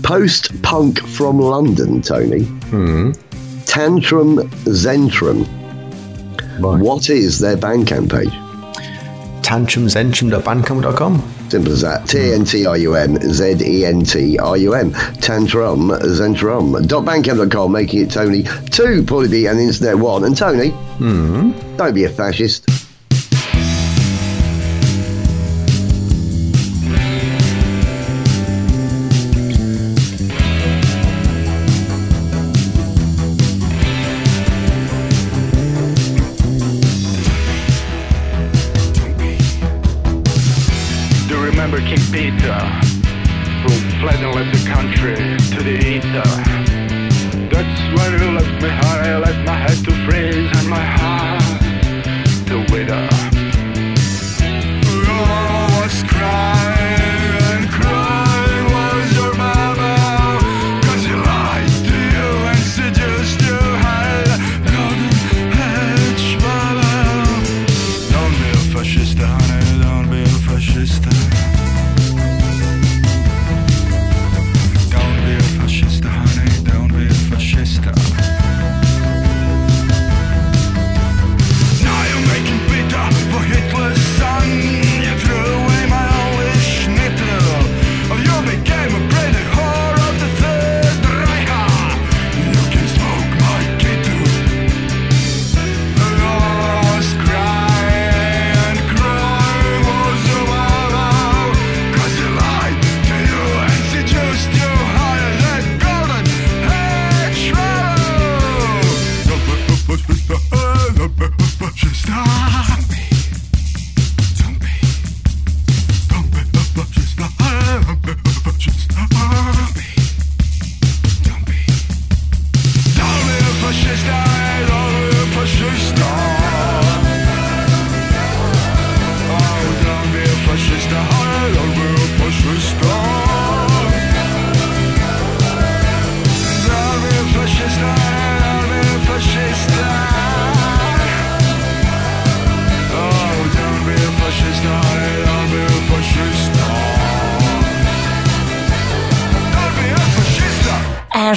Post 0.02 0.60
punk 0.62 0.98
from 1.06 1.38
London, 1.38 2.02
Tony. 2.02 2.42
Hmm. 2.44 3.12
Tantrum 3.66 4.36
Zentrum. 4.64 5.46
Right. 6.60 6.80
What 6.80 7.10
is 7.10 7.38
their 7.38 7.56
Bandcamp 7.56 8.10
page? 8.10 8.32
Tantrumzentrum.bandcamp.com. 9.42 11.30
Simple 11.50 11.72
as 11.72 11.82
that. 11.82 12.08
T 12.08 12.32
N 12.32 12.44
T 12.44 12.66
R 12.66 12.76
U 12.78 12.94
M 12.94 13.16
Z 13.20 13.56
E 13.60 13.84
N 13.84 14.02
T 14.04 14.38
R 14.38 14.56
U 14.56 14.74
M. 14.74 14.92
Tantrum 15.20 15.88
Zentrum. 15.90 16.86
Dot 16.88 17.04
bandcamp.com, 17.04 17.70
making 17.72 18.00
it 18.02 18.10
Tony 18.10 18.42
two, 18.70 19.02
Paulie 19.02 19.30
B, 19.30 19.46
and 19.46 19.60
Internet 19.60 19.96
one. 19.96 20.24
And 20.24 20.36
Tony, 20.36 20.70
don't 21.76 21.94
be 21.94 22.04
a 22.04 22.08
fascist. 22.08 22.68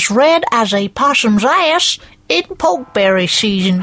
Red 0.09 0.43
as 0.51 0.73
a 0.73 0.89
possum's 0.89 1.43
ass 1.43 1.99
in 2.29 2.43
pokeberry 2.43 3.29
season. 3.29 3.81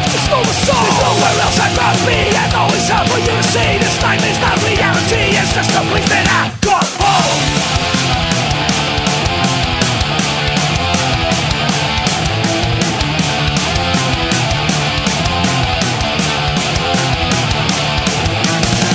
Life 0.00 0.14
itself 0.14 0.44
just 0.48 0.64
the 0.64 0.72
soul 0.72 0.80
There's 0.80 1.00
nowhere 1.04 1.36
else 1.44 1.60
I'd 1.60 1.76
rather 1.76 2.04
be. 2.08 2.32
And 2.32 2.52
always 2.56 2.88
have 2.88 3.04
for 3.08 3.20
you 3.20 3.36
to 3.36 3.44
see. 3.52 3.76
This 3.76 4.00
nightmare's 4.00 4.40
not 4.40 4.56
reality 4.64 5.36
It's 5.36 5.52
just 5.52 5.70
a 5.76 5.82
place 5.92 6.08
that 6.08 6.24
I've 6.24 6.56
got 6.64 6.88
home. 7.04 7.60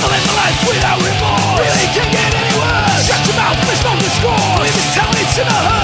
I 0.02 0.06
live 0.10 0.26
my 0.26 0.34
life 0.42 0.58
without 0.66 0.98
remorse. 0.98 1.62
Really 1.62 1.88
can't 1.94 2.10
get 2.10 2.34
any 2.34 2.54
worse. 2.58 3.06
Shut 3.06 3.22
your 3.30 3.36
mouth, 3.38 3.58
there's 3.62 3.84
no 3.86 3.94
discourse 3.94 4.58
Believe 4.58 4.74
this 4.74 4.90
town, 4.90 5.14
it's 5.14 5.38
in 5.38 5.46
a 5.46 5.54
hearse 5.54 5.75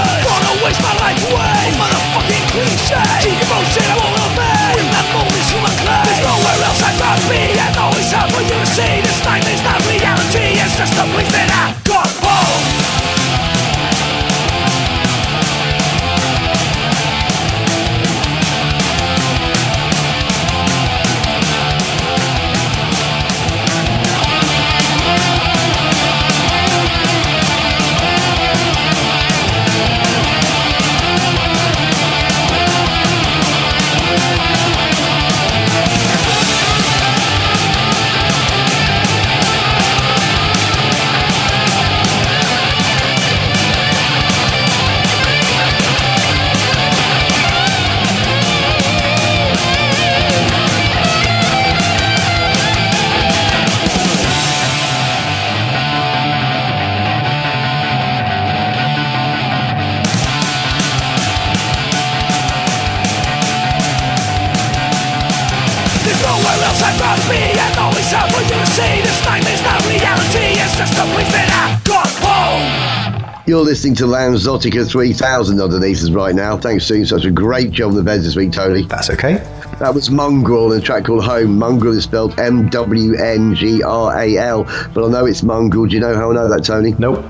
listening 73.83 73.95
to 73.97 74.07
Lounge 74.07 74.39
Zotica 74.39 74.89
3000 74.89 75.59
underneath 75.59 76.01
us 76.03 76.09
right 76.09 76.33
now. 76.33 76.55
Thanks 76.55 76.87
doing 76.87 77.03
such 77.03 77.25
a 77.25 77.31
great 77.31 77.71
job 77.71 77.89
on 77.89 77.95
the 77.95 78.01
beds 78.01 78.23
this 78.23 78.33
week, 78.33 78.53
Tony. 78.53 78.83
That's 78.83 79.09
okay. 79.09 79.33
That 79.79 79.93
was 79.93 80.09
Mongrel 80.09 80.71
and 80.71 80.81
a 80.81 80.85
track 80.85 81.03
called 81.03 81.25
Home. 81.25 81.59
Mongrel 81.59 81.97
is 81.97 82.05
spelled 82.05 82.39
M 82.39 82.69
W 82.69 83.15
N 83.15 83.53
G 83.53 83.83
R 83.83 84.17
A 84.17 84.37
L, 84.37 84.63
but 84.93 85.05
I 85.05 85.09
know 85.09 85.25
it's 85.25 85.43
Mongrel. 85.43 85.85
Do 85.85 85.95
you 85.95 85.99
know 85.99 86.15
how 86.15 86.31
I 86.31 86.33
know 86.33 86.47
that, 86.47 86.63
Tony? 86.63 86.95
Nope. 86.97 87.25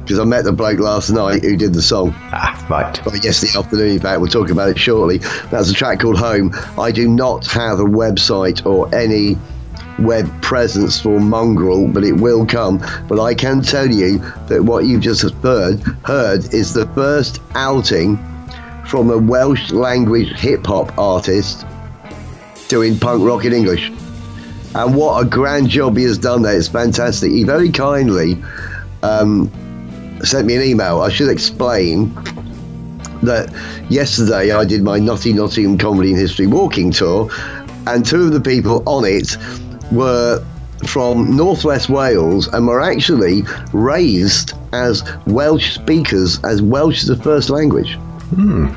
Because 0.00 0.18
I 0.18 0.24
met 0.24 0.44
the 0.44 0.52
bloke 0.52 0.78
last 0.78 1.10
night 1.10 1.42
who 1.42 1.54
did 1.54 1.74
the 1.74 1.82
song. 1.82 2.14
Ah, 2.32 2.66
right. 2.70 3.04
Well, 3.04 3.16
yesterday 3.18 3.58
afternoon, 3.58 3.90
in 3.90 4.00
fact, 4.00 4.22
we'll 4.22 4.30
talk 4.30 4.48
about 4.48 4.70
it 4.70 4.78
shortly. 4.78 5.18
That's 5.50 5.68
a 5.68 5.74
track 5.74 6.00
called 6.00 6.16
Home. 6.16 6.54
I 6.78 6.92
do 6.92 7.06
not 7.06 7.46
have 7.48 7.78
a 7.78 7.84
website 7.84 8.64
or 8.64 8.94
any 8.94 9.36
web 9.98 10.30
presence 10.42 11.00
for 11.00 11.20
Mongrel, 11.20 11.88
but 11.88 12.04
it 12.04 12.12
will 12.12 12.44
come. 12.46 12.78
But 13.08 13.20
I 13.20 13.34
can 13.34 13.62
tell 13.62 13.90
you 13.90 14.18
that 14.48 14.64
what 14.64 14.84
you've 14.86 15.02
just 15.02 15.22
heard, 15.36 15.80
heard 16.04 16.52
is 16.52 16.74
the 16.74 16.86
first 16.88 17.40
outing 17.54 18.16
from 18.86 19.10
a 19.10 19.18
Welsh 19.18 19.70
language 19.70 20.38
hip 20.38 20.66
hop 20.66 20.96
artist 20.98 21.66
doing 22.68 22.98
punk 22.98 23.22
rock 23.24 23.44
in 23.44 23.52
English. 23.52 23.90
And 24.74 24.96
what 24.96 25.24
a 25.24 25.28
grand 25.28 25.68
job 25.68 25.96
he 25.96 26.04
has 26.04 26.18
done 26.18 26.42
there. 26.42 26.56
It's 26.56 26.68
fantastic. 26.68 27.30
He 27.30 27.44
very 27.44 27.70
kindly 27.70 28.42
um, 29.02 29.50
sent 30.24 30.46
me 30.46 30.56
an 30.56 30.62
email. 30.62 31.00
I 31.00 31.10
should 31.10 31.28
explain 31.28 32.12
that 33.22 33.52
yesterday 33.88 34.50
I 34.50 34.64
did 34.64 34.82
my 34.82 34.98
Notty 34.98 35.32
Nottingham 35.32 35.78
Comedy 35.78 36.10
and 36.10 36.18
History 36.18 36.46
walking 36.46 36.90
tour, 36.90 37.30
and 37.86 38.04
two 38.04 38.22
of 38.22 38.32
the 38.32 38.40
people 38.40 38.82
on 38.86 39.04
it 39.04 39.36
were 39.92 40.44
from 40.86 41.36
Northwest 41.36 41.88
Wales 41.88 42.48
and 42.48 42.66
were 42.66 42.80
actually 42.80 43.42
raised 43.72 44.52
as 44.72 45.02
Welsh 45.26 45.74
speakers, 45.74 46.42
as 46.44 46.60
Welsh 46.60 47.02
as 47.04 47.10
a 47.10 47.16
first 47.16 47.50
language. 47.50 47.94
Hmm. 48.34 48.68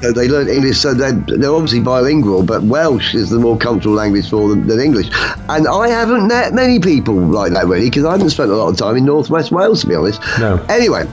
So 0.00 0.10
they 0.10 0.26
learn 0.26 0.48
English, 0.48 0.78
so 0.78 0.94
they're, 0.94 1.12
they're 1.12 1.54
obviously 1.54 1.78
bilingual, 1.78 2.42
but 2.42 2.64
Welsh 2.64 3.14
is 3.14 3.30
the 3.30 3.38
more 3.38 3.56
comfortable 3.56 3.94
language 3.94 4.28
for 4.28 4.48
them 4.48 4.66
than 4.66 4.80
English. 4.80 5.08
And 5.48 5.68
I 5.68 5.88
haven't 5.88 6.26
met 6.26 6.52
many 6.54 6.80
people 6.80 7.14
like 7.14 7.52
that 7.52 7.66
really, 7.66 7.88
because 7.88 8.04
I 8.04 8.12
haven't 8.12 8.30
spent 8.30 8.50
a 8.50 8.56
lot 8.56 8.68
of 8.68 8.76
time 8.76 8.96
in 8.96 9.04
Northwest 9.04 9.52
Wales, 9.52 9.82
to 9.82 9.86
be 9.86 9.94
honest. 9.94 10.20
No. 10.40 10.56
Anyway, 10.68 11.04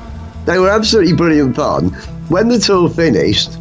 they 0.46 0.58
were 0.58 0.70
absolutely 0.70 1.14
brilliant 1.14 1.56
fun. 1.56 1.90
When 2.30 2.48
the 2.48 2.58
tour 2.58 2.90
finished, 2.90 3.52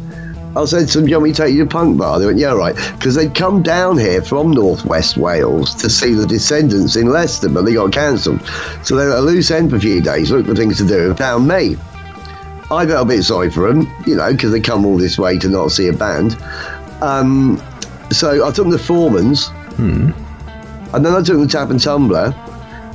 I 0.55 0.65
said 0.65 0.87
to 0.87 0.97
them, 0.97 1.05
"Do 1.05 1.11
you 1.11 1.17
want 1.17 1.23
me 1.25 1.31
to 1.33 1.43
take 1.43 1.53
you 1.53 1.63
to 1.63 1.69
Punk 1.69 1.97
Bar?" 1.97 2.19
They 2.19 2.25
went, 2.25 2.39
"Yeah, 2.39 2.53
right," 2.53 2.75
because 2.97 3.15
they'd 3.15 3.33
come 3.35 3.61
down 3.61 3.97
here 3.97 4.21
from 4.21 4.51
Northwest 4.51 5.15
Wales 5.17 5.75
to 5.75 5.89
see 5.89 6.13
the 6.13 6.25
Descendents 6.25 6.95
in 6.95 7.11
Leicester, 7.11 7.49
but 7.49 7.65
they 7.65 7.73
got 7.73 7.91
cancelled. 7.91 8.41
So 8.83 8.95
they 8.95 9.05
were 9.05 9.13
at 9.13 9.19
a 9.19 9.21
loose 9.21 9.51
end 9.51 9.69
for 9.69 9.75
a 9.75 9.79
few 9.79 10.01
days, 10.01 10.31
looked 10.31 10.47
for 10.47 10.55
things 10.55 10.77
to 10.77 10.87
do, 10.87 11.09
and 11.09 11.17
found 11.17 11.47
me. 11.47 11.77
I 12.71 12.85
felt 12.85 13.05
a 13.05 13.05
bit 13.05 13.23
sorry 13.23 13.49
for 13.49 13.67
them, 13.67 13.91
you 14.05 14.15
know, 14.15 14.31
because 14.31 14.51
they 14.51 14.59
come 14.59 14.85
all 14.85 14.97
this 14.97 15.17
way 15.17 15.37
to 15.39 15.49
not 15.49 15.71
see 15.71 15.87
a 15.87 15.93
band. 15.93 16.37
Um, 17.01 17.61
so 18.11 18.45
I 18.45 18.51
took 18.51 18.65
them 18.65 18.71
to 18.71 18.77
Foreman's, 18.77 19.51
and 20.93 21.05
then 21.05 21.13
I 21.13 21.17
took 21.17 21.37
them 21.37 21.47
to 21.47 21.51
Tap 21.51 21.69
and 21.69 21.79
Tumbler. 21.81 22.33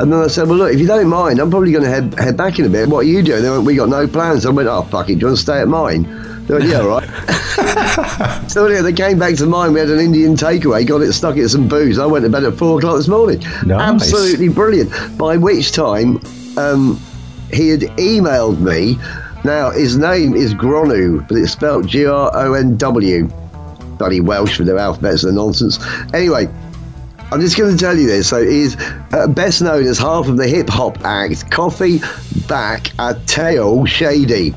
And 0.00 0.12
then 0.12 0.20
I 0.20 0.26
said, 0.26 0.48
well, 0.48 0.58
look, 0.58 0.72
if 0.72 0.80
you 0.80 0.88
don't 0.88 1.08
mind, 1.08 1.38
I'm 1.38 1.50
probably 1.50 1.70
going 1.70 1.84
to 1.84 1.90
head, 1.90 2.18
head 2.18 2.36
back 2.36 2.58
in 2.58 2.64
a 2.64 2.68
bit. 2.68 2.88
What 2.88 2.98
are 3.00 3.08
you 3.08 3.22
doing? 3.22 3.42
They 3.42 3.50
went, 3.50 3.64
we 3.64 3.76
got 3.76 3.88
no 3.88 4.08
plans. 4.08 4.44
I 4.44 4.50
went, 4.50 4.68
oh, 4.68 4.82
fuck 4.82 5.08
it, 5.08 5.14
do 5.14 5.20
you 5.20 5.26
want 5.26 5.36
to 5.36 5.42
stay 5.42 5.60
at 5.60 5.68
mine? 5.68 6.04
They 6.46 6.54
went, 6.54 6.66
yeah, 6.66 6.80
all 6.80 6.88
right. 6.88 7.08
so 8.50 8.66
yeah, 8.66 8.82
they 8.82 8.92
came 8.92 9.18
back 9.18 9.36
to 9.36 9.46
mine. 9.46 9.72
We 9.72 9.80
had 9.80 9.88
an 9.88 9.98
Indian 9.98 10.36
takeaway, 10.36 10.86
got 10.86 11.00
it, 11.00 11.12
stuck 11.14 11.36
it 11.36 11.42
in 11.42 11.48
some 11.48 11.68
booze. 11.68 11.98
I 11.98 12.06
went 12.06 12.24
to 12.24 12.30
bed 12.30 12.44
at 12.44 12.54
four 12.54 12.78
o'clock 12.78 12.96
this 12.96 13.08
morning. 13.08 13.40
Nice. 13.64 13.94
Absolutely 14.12 14.48
brilliant. 14.50 14.90
By 15.16 15.38
which 15.38 15.72
time, 15.72 16.20
um, 16.58 17.00
he 17.50 17.70
had 17.70 17.80
emailed 17.80 18.60
me. 18.60 18.98
Now, 19.44 19.70
his 19.70 19.96
name 19.96 20.34
is 20.34 20.54
Gronw, 20.54 21.26
but 21.28 21.36
it's 21.36 21.52
spelled 21.52 21.86
G 21.86 22.06
R 22.06 22.30
O 22.34 22.54
N 22.54 22.76
W. 22.76 23.30
Bloody 23.98 24.20
Welsh 24.20 24.58
with 24.58 24.66
their 24.66 24.78
alphabets 24.78 25.24
and 25.24 25.36
nonsense. 25.36 25.78
Anyway, 26.12 26.48
I'm 27.30 27.40
just 27.40 27.56
going 27.56 27.72
to 27.72 27.78
tell 27.78 27.96
you 27.96 28.06
this. 28.06 28.28
So 28.28 28.46
he's 28.46 28.76
uh, 29.12 29.26
best 29.28 29.62
known 29.62 29.84
as 29.86 29.98
half 29.98 30.28
of 30.28 30.36
the 30.36 30.46
hip 30.46 30.68
hop 30.68 31.04
act 31.04 31.50
Cofi 31.50 32.00
Bach 32.48 32.90
a 32.98 33.14
Tew 33.26 33.86
Shady, 33.86 34.54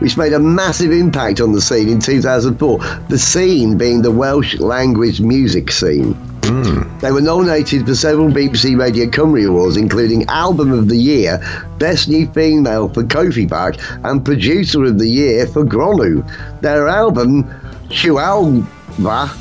which 0.00 0.16
made 0.16 0.32
a 0.32 0.38
massive 0.38 0.92
impact 0.92 1.40
on 1.40 1.52
the 1.52 1.60
scene 1.60 1.88
in 1.88 2.00
2004. 2.00 2.78
The 3.08 3.18
scene 3.18 3.76
being 3.78 4.02
the 4.02 4.10
Welsh 4.10 4.58
language 4.58 5.20
music 5.20 5.70
scene. 5.70 6.14
Hmm. 6.44 6.98
They 6.98 7.10
were 7.10 7.20
nominated 7.20 7.86
for 7.86 7.94
several 7.94 8.28
BBC 8.28 8.78
Radio 8.78 9.06
Cymru 9.06 9.48
Awards, 9.48 9.76
including 9.76 10.24
Album 10.28 10.72
of 10.72 10.88
the 10.88 10.96
Year, 10.96 11.40
Best 11.78 12.08
New 12.08 12.26
Female 12.32 12.88
for 12.88 13.02
Cofi 13.02 13.48
Bach, 13.48 13.76
and 14.04 14.24
Producer 14.24 14.84
of 14.84 14.98
the 14.98 15.08
Year 15.08 15.46
for 15.46 15.64
Gronw. 15.64 16.22
Their 16.60 16.88
album, 16.88 17.48
Chihuahua, 17.88 19.34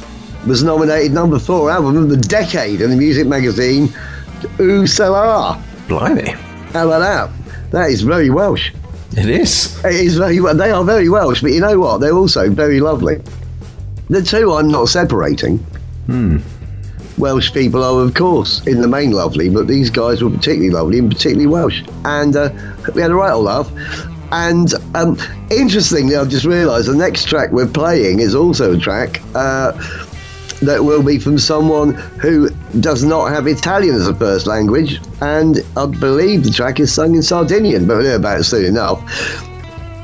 was 0.47 0.63
nominated 0.63 1.11
number 1.11 1.39
four 1.39 1.69
album 1.69 1.97
of 1.97 2.09
the 2.09 2.17
decade 2.17 2.81
in 2.81 2.89
the 2.89 2.95
music 2.95 3.27
magazine 3.27 3.93
Ooh. 4.59 4.85
Blimey. 5.87 6.31
How 6.71 6.87
about 6.87 6.99
that? 6.99 7.29
That 7.71 7.89
is 7.89 8.01
very 8.01 8.29
Welsh. 8.29 8.71
It 9.15 9.29
is. 9.29 9.83
It 9.85 9.95
is 9.95 10.17
very 10.17 10.39
well. 10.39 10.55
They 10.55 10.71
are 10.71 10.83
very 10.83 11.07
Welsh, 11.09 11.41
but 11.41 11.51
you 11.51 11.59
know 11.59 11.79
what? 11.79 11.99
They're 11.99 12.13
also 12.13 12.49
very 12.49 12.79
lovely. 12.79 13.21
The 14.09 14.21
two 14.21 14.53
I'm 14.53 14.67
not 14.67 14.89
separating. 14.89 15.65
Welsh 17.17 17.53
people 17.53 17.83
are, 17.83 18.01
of 18.03 18.15
course, 18.15 18.65
in 18.65 18.81
the 18.81 18.87
main 18.87 19.11
lovely, 19.11 19.49
but 19.49 19.67
these 19.67 19.89
guys 19.89 20.23
were 20.23 20.31
particularly 20.31 20.71
lovely 20.71 20.99
and 20.99 21.11
particularly 21.11 21.47
Welsh. 21.47 21.83
And 22.05 22.35
uh, 22.35 22.49
we 22.95 23.01
had 23.01 23.11
a 23.11 23.15
right 23.15 23.31
old 23.31 23.45
laugh. 23.45 23.71
And 24.31 24.73
um, 24.95 25.17
interestingly, 25.51 26.15
I've 26.15 26.29
just 26.29 26.45
realised 26.45 26.87
the 26.87 26.95
next 26.95 27.25
track 27.25 27.51
we're 27.51 27.67
playing 27.67 28.19
is 28.19 28.33
also 28.33 28.73
a 28.73 28.77
track 28.79 29.21
uh, 29.35 29.73
that 30.65 30.83
will 30.83 31.03
be 31.03 31.19
from 31.19 31.37
someone 31.37 31.93
who 31.93 32.49
does 32.79 33.03
not 33.03 33.29
have 33.31 33.47
Italian 33.47 33.95
as 33.95 34.07
a 34.07 34.15
first 34.15 34.47
language. 34.47 34.99
And 35.21 35.59
I 35.77 35.85
believe 35.85 36.43
the 36.43 36.51
track 36.51 36.79
is 36.79 36.93
sung 36.93 37.15
in 37.15 37.23
Sardinian, 37.23 37.87
but 37.87 37.97
we'll 37.97 38.05
hear 38.05 38.15
about 38.15 38.39
it 38.39 38.43
soon 38.43 38.65
enough. 38.65 39.01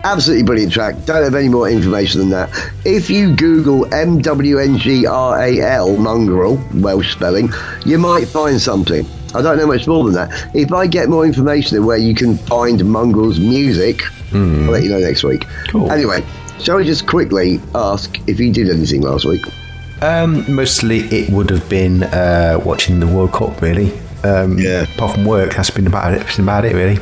Absolutely 0.04 0.44
brilliant 0.44 0.72
track. 0.72 0.96
Don't 1.06 1.24
have 1.24 1.36
any 1.36 1.50
more 1.50 1.70
information 1.70 2.22
than 2.22 2.30
that. 2.30 2.50
If 2.86 3.10
you 3.10 3.36
Google 3.36 3.94
M 3.94 4.20
W 4.20 4.58
N 4.60 4.78
G 4.78 5.06
R 5.06 5.42
A 5.42 5.60
L, 5.60 5.98
mongrel, 5.98 6.62
Welsh 6.76 7.12
spelling, 7.12 7.50
you 7.86 7.98
might 7.98 8.28
find 8.28 8.62
something. 8.62 9.06
I 9.36 9.42
don't 9.42 9.58
know 9.58 9.68
much 9.68 9.88
more 9.88 10.04
than 10.06 10.14
that. 10.14 10.56
If 10.56 10.72
I 10.72 10.88
get 10.88 11.10
more 11.10 11.26
information 11.26 11.78
on 11.78 11.86
where 11.86 11.98
you 11.98 12.16
can 12.16 12.38
find 12.38 12.84
Mongrel's 12.86 13.40
music, 13.40 14.02
hmm. 14.32 14.64
I'll 14.66 14.72
let 14.72 14.84
you 14.84 14.90
know 14.90 15.00
next 15.00 15.24
week. 15.24 15.46
Cool. 15.68 15.92
Anyway, 15.92 16.26
shall 16.60 16.78
we 16.78 16.86
just 16.86 17.06
quickly 17.06 17.60
ask 17.76 18.20
if 18.28 18.40
you 18.40 18.52
did 18.52 18.70
anything 18.70 19.02
last 19.02 19.26
week? 19.26 19.46
Um, 20.02 20.46
mostly 20.54 21.00
it 21.10 21.30
would 21.30 21.50
have 21.50 21.68
been 21.70 22.04
uh, 22.04 22.60
watching 22.64 23.00
the 23.00 23.08
World 23.08 23.34
Cup, 23.34 23.62
really. 23.62 23.92
Um, 24.24 24.58
Yeah. 24.58 24.84
Apart 24.96 25.16
from 25.16 25.26
work, 25.26 25.54
that's 25.56 25.70
been 25.70 25.88
about 25.88 26.14
it. 26.14 26.20
That's 26.20 26.38
been 26.38 26.46
about 26.46 26.66
it, 26.66 26.74
really. 26.76 26.96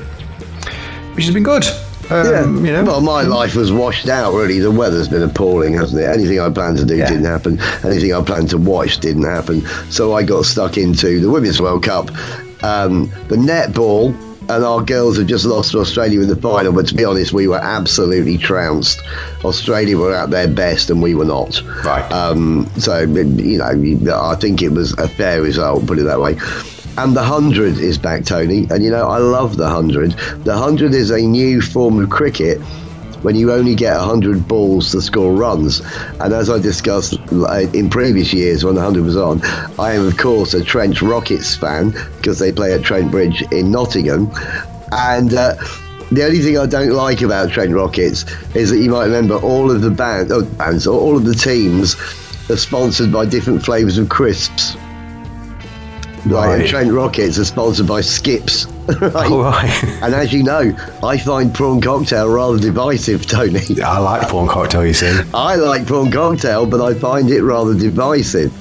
Which 1.14 1.26
has 1.26 1.34
been 1.34 1.44
good. 1.44 1.66
Um, 2.10 2.66
You 2.66 2.72
know. 2.72 2.84
Well, 2.86 3.02
my 3.02 3.22
life 3.24 3.56
was 3.56 3.72
washed 3.72 4.08
out, 4.08 4.34
really. 4.34 4.60
The 4.60 4.72
weather's 4.72 5.08
been 5.10 5.24
appalling, 5.24 5.74
hasn't 5.74 6.02
it? 6.02 6.06
Anything 6.06 6.40
I 6.40 6.50
planned 6.50 6.78
to 6.78 6.86
do 6.86 6.96
Yeah. 6.96 7.10
didn't 7.10 7.26
happen. 7.26 7.60
Anything 7.84 8.14
I 8.14 8.22
planned 8.22 8.50
to 8.52 8.58
watch 8.58 9.00
didn't 9.00 9.26
happen. 9.26 9.64
So 9.90 10.14
I 10.16 10.24
got 10.24 10.46
stuck 10.46 10.78
into 10.78 11.20
the 11.20 11.30
Women's 11.30 11.62
World 11.62 11.84
Cup, 11.84 12.10
um, 12.64 13.12
the 13.28 13.36
netball, 13.36 14.16
and 14.50 14.64
our 14.64 14.82
girls 14.82 15.18
have 15.18 15.28
just 15.28 15.46
lost 15.46 15.72
to 15.72 15.80
Australia 15.80 16.22
in 16.22 16.28
the 16.28 16.36
final. 16.36 16.74
But 16.74 16.88
to 16.88 16.96
be 16.96 17.06
honest, 17.06 17.34
we 17.34 17.48
were 17.48 17.60
absolutely 17.60 18.38
trounced. 18.38 19.02
Australia 19.44 19.98
were 19.98 20.16
at 20.16 20.30
their 20.30 20.48
best, 20.48 20.90
and 20.90 21.02
we 21.02 21.16
were 21.16 21.26
not. 21.26 21.62
Right. 21.84 22.10
Um, 22.12 22.70
so, 22.78 23.02
you 23.02 23.58
know, 23.58 24.20
I 24.20 24.36
think 24.36 24.62
it 24.62 24.70
was 24.70 24.94
a 24.94 25.08
fair 25.08 25.42
result, 25.42 25.86
put 25.86 26.00
it 26.00 26.04
that 26.04 26.20
way. 26.20 26.38
And 26.98 27.16
the 27.16 27.22
100 27.22 27.78
is 27.78 27.98
back, 27.98 28.26
Tony. 28.26 28.68
And, 28.72 28.84
you 28.84 28.90
know, 28.90 29.08
I 29.08 29.20
love 29.20 29.58
the 29.58 29.66
100. 29.66 30.12
The 30.12 30.52
100 30.52 30.94
is 30.94 31.12
a 31.12 31.22
new 31.22 31.62
form 31.62 32.02
of 32.02 32.10
cricket 32.10 32.60
when 33.24 33.36
you 33.36 33.52
only 33.52 33.76
get 33.76 33.98
100 33.98 34.48
balls 34.48 34.92
to 34.92 35.02
score 35.02 35.34
runs. 35.34 35.82
And 36.20 36.34
as 36.34 36.50
I 36.50 36.60
discussed 36.60 37.14
in 37.74 37.90
previous 37.90 38.34
years 38.34 38.64
when 38.64 38.76
the 38.76 38.82
100 38.82 39.04
was 39.04 39.18
on, 39.18 39.42
I 39.80 39.94
am, 39.94 40.06
of 40.06 40.18
course, 40.18 40.54
a 40.54 40.64
Trent 40.64 41.02
Rockets 41.02 41.56
fan 41.56 41.92
because 42.18 42.40
they 42.40 42.52
play 42.52 42.74
at 42.74 42.84
Trent 42.84 43.12
Bridge 43.12 43.44
in 43.52 43.72
Nottingham. 43.72 44.32
And. 44.92 45.34
Uh, 45.34 45.56
the 46.10 46.24
only 46.24 46.40
thing 46.40 46.58
I 46.58 46.66
don't 46.66 46.92
like 46.92 47.22
about 47.22 47.50
Trent 47.50 47.74
Rockets 47.74 48.24
is 48.56 48.70
that 48.70 48.78
you 48.78 48.90
might 48.90 49.04
remember 49.04 49.36
all 49.36 49.70
of 49.70 49.82
the 49.82 49.92
band, 49.92 50.32
oh, 50.32 50.46
bands, 50.46 50.88
all 50.88 51.18
of 51.18 51.26
the 51.26 51.36
teams 51.36 51.98
are 52.50 52.56
sponsored 52.56 53.12
by 53.12 53.26
different 53.26 53.62
flavours 53.62 53.98
of 53.98 54.08
crisps. 54.08 54.78
Right, 56.32 56.54
and 56.54 56.62
Right. 56.62 56.70
Trent 56.70 56.92
Rockets 56.92 57.38
are 57.40 57.46
sponsored 57.46 57.88
by 57.88 58.02
Skips. 58.02 58.66
right? 59.02 59.32
All 59.32 59.42
right. 59.42 59.84
And 60.02 60.14
as 60.14 60.34
you 60.34 60.44
know, 60.44 60.76
I 61.04 61.18
find 61.18 61.54
prawn 61.54 61.82
cocktail 61.82 62.30
rather 62.30 62.60
divisive, 62.60 63.26
Tony. 63.26 63.62
I 63.84 64.00
like 64.00 64.28
prawn 64.28 64.48
cocktail, 64.48 64.86
you 64.86 64.94
see. 64.94 65.22
I 65.34 65.56
like 65.56 65.86
prawn 65.86 66.12
cocktail, 66.12 66.66
but 66.66 66.82
I 66.82 66.94
find 66.94 67.30
it 67.30 67.42
rather 67.42 67.74
divisive. 67.74 68.54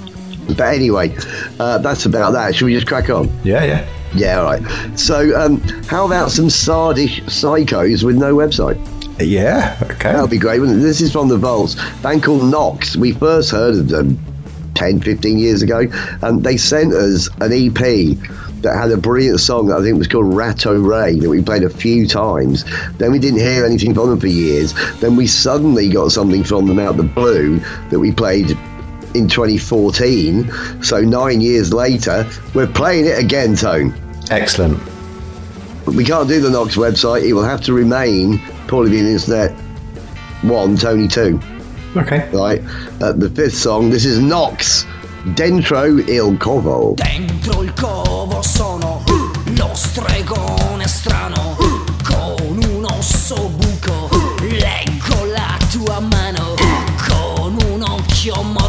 But 0.48 0.60
anyway, 0.60 1.16
uh, 1.58 1.78
that's 1.78 2.06
about 2.06 2.32
that. 2.32 2.54
Should 2.54 2.66
we 2.66 2.74
just 2.74 2.86
crack 2.86 3.10
on? 3.10 3.28
Yeah, 3.44 3.64
yeah. 3.64 3.88
Yeah, 4.14 4.40
all 4.40 4.44
right. 4.44 4.98
So, 4.98 5.38
um, 5.38 5.60
how 5.86 6.06
about 6.06 6.30
some 6.30 6.46
sardish 6.46 7.20
psychos 7.24 8.02
with 8.04 8.16
no 8.16 8.34
website? 8.36 8.78
Yeah, 9.18 9.76
okay. 9.82 10.12
That 10.12 10.20
would 10.20 10.30
be 10.30 10.38
great. 10.38 10.58
This 10.58 11.00
is 11.00 11.12
from 11.12 11.28
the 11.28 11.36
Vaults. 11.36 11.74
Band 12.02 12.22
called 12.22 12.44
NOX. 12.50 12.96
We 12.96 13.12
first 13.12 13.50
heard 13.50 13.74
of 13.74 13.88
them 13.88 14.18
10, 14.76 15.00
15 15.00 15.38
years 15.38 15.62
ago, 15.62 15.86
and 16.22 16.44
they 16.44 16.56
sent 16.56 16.92
us 16.92 17.28
an 17.40 17.52
EP 17.52 18.16
that 18.62 18.76
had 18.76 18.90
a 18.90 18.96
brilliant 18.96 19.40
song 19.40 19.68
that 19.68 19.78
I 19.78 19.82
think 19.82 19.98
was 19.98 20.08
called 20.08 20.34
Ratto 20.34 20.78
Ray 20.78 21.18
that 21.18 21.28
we 21.28 21.42
played 21.42 21.62
a 21.62 21.70
few 21.70 22.06
times. 22.06 22.64
Then 22.98 23.12
we 23.12 23.18
didn't 23.18 23.40
hear 23.40 23.64
anything 23.64 23.94
from 23.94 24.10
them 24.10 24.20
for 24.20 24.26
years. 24.26 24.74
Then 25.00 25.16
we 25.16 25.26
suddenly 25.26 25.88
got 25.88 26.12
something 26.12 26.42
from 26.42 26.66
them 26.66 26.78
out 26.78 26.96
the 26.96 27.04
blue 27.04 27.58
that 27.90 27.98
we 27.98 28.12
played 28.12 28.50
in 29.14 29.28
2014. 29.28 30.82
So 30.82 31.00
nine 31.00 31.40
years 31.40 31.72
later, 31.72 32.28
we're 32.54 32.66
playing 32.66 33.06
it 33.06 33.18
again, 33.18 33.54
Tone. 33.56 33.94
Excellent. 34.30 34.78
We 35.86 36.04
can't 36.04 36.28
do 36.28 36.40
the 36.40 36.50
NOX 36.50 36.76
website. 36.76 37.24
It 37.24 37.32
will 37.32 37.44
have 37.44 37.60
to 37.62 37.72
remain 37.72 38.38
Paulie 38.66 38.90
Bean 38.90 39.06
Internet 39.06 39.52
1, 40.42 40.76
Tony 40.76 41.06
2. 41.06 41.40
Okay. 41.96 42.28
Right? 42.30 42.62
Uh, 43.00 43.12
the 43.12 43.30
fifth 43.30 43.56
song, 43.56 43.88
this 43.88 44.04
is 44.04 44.18
NOX, 44.18 44.84
Dentro 45.34 45.86
il 45.86 46.36
Covo. 46.38 46.94
Dentro 46.94 47.62
il 47.62 47.72
covo 47.72 48.42
sono 48.42 49.02
lo 49.56 49.70
stregone 49.72 50.86
strano 50.86 51.56
con 52.04 52.62
un 52.62 52.84
osso 52.84 53.48
buco. 53.48 54.08
Leggo 54.42 55.24
la 55.24 55.56
tua 55.72 55.98
mano 56.00 56.54
con 57.08 57.56
un 57.70 57.82
occhio 57.82 58.42
morto. 58.42 58.65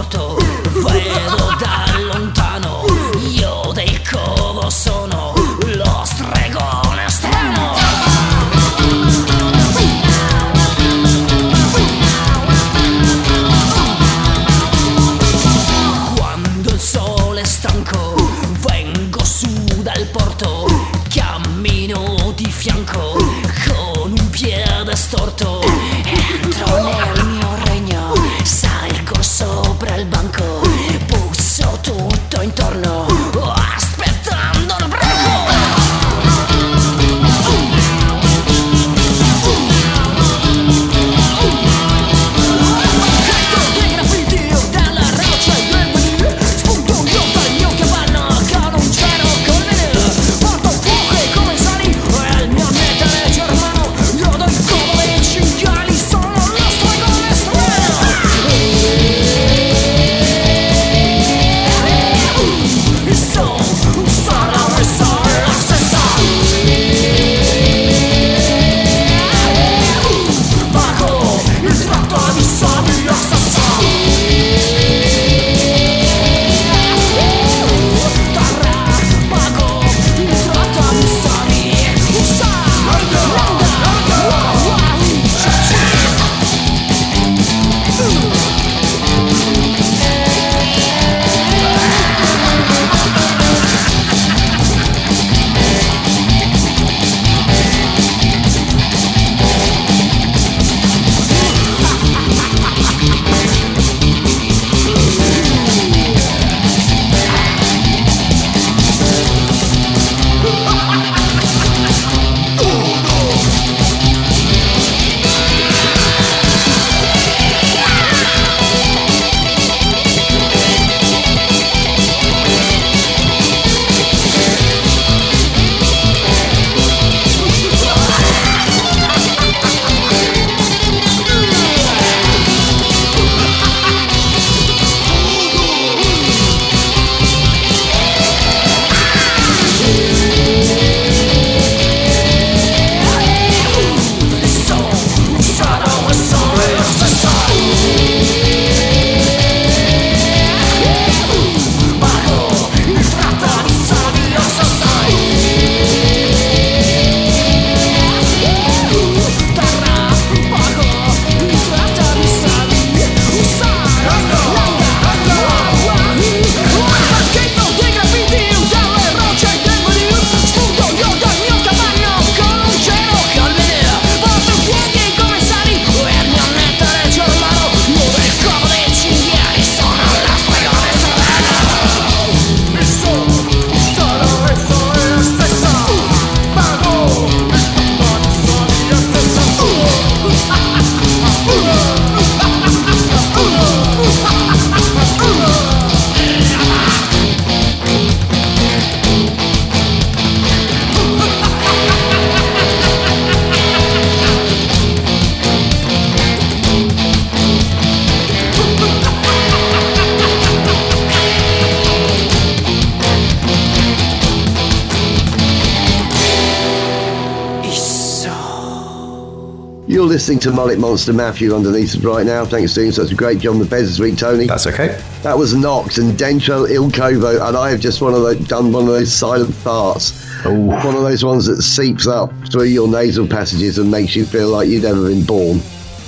Listening 220.27 220.39
to 220.39 220.51
Mullet 220.51 220.77
Monster 220.77 221.13
Matthew 221.13 221.55
underneath 221.55 221.95
us 221.95 222.03
right 222.03 222.25
now. 222.25 222.43
Thanks 222.43 222.73
for 222.73 222.81
doing 222.81 222.91
such 222.91 223.13
a 223.13 223.15
great 223.15 223.39
job 223.39 223.59
the 223.59 223.65
Bez 223.65 223.87
this 223.87 223.97
week, 223.97 224.17
Tony. 224.17 224.45
That's 224.45 224.67
okay. 224.67 225.01
That 225.23 225.37
was 225.37 225.53
Nox 225.53 225.99
and 225.99 226.19
Dentro 226.19 226.69
Il 226.69 226.91
Covo, 226.91 227.47
and 227.47 227.55
I 227.55 227.69
have 227.69 227.79
just 227.79 228.01
one 228.01 228.13
of 228.13 228.23
those, 228.23 228.37
done 228.45 228.73
one 228.73 228.83
of 228.83 228.89
those 228.89 229.13
silent 229.13 229.51
farts. 229.51 230.29
Oh. 230.45 230.53
One 230.53 230.95
of 230.97 231.03
those 231.03 231.23
ones 231.23 231.45
that 231.45 231.61
seeps 231.61 232.07
up 232.07 232.33
through 232.51 232.65
your 232.65 232.89
nasal 232.89 233.25
passages 233.25 233.77
and 233.77 233.89
makes 233.89 234.17
you 234.17 234.25
feel 234.25 234.49
like 234.49 234.67
you've 234.67 234.83
never 234.83 235.07
been 235.07 235.23
born. 235.23 235.61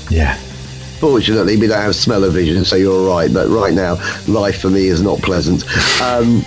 Yeah. 0.10 0.36
Fortunately, 1.00 1.56
we 1.56 1.68
don't 1.68 1.82
have 1.82 1.96
smell-o-vision, 1.96 2.66
so 2.66 2.76
you're 2.76 2.92
all 2.92 3.08
right. 3.08 3.34
But 3.34 3.48
right 3.48 3.74
now, 3.74 3.96
life 4.28 4.60
for 4.60 4.70
me 4.70 4.88
is 4.88 5.02
not 5.02 5.20
pleasant. 5.20 5.64
Um, 6.02 6.44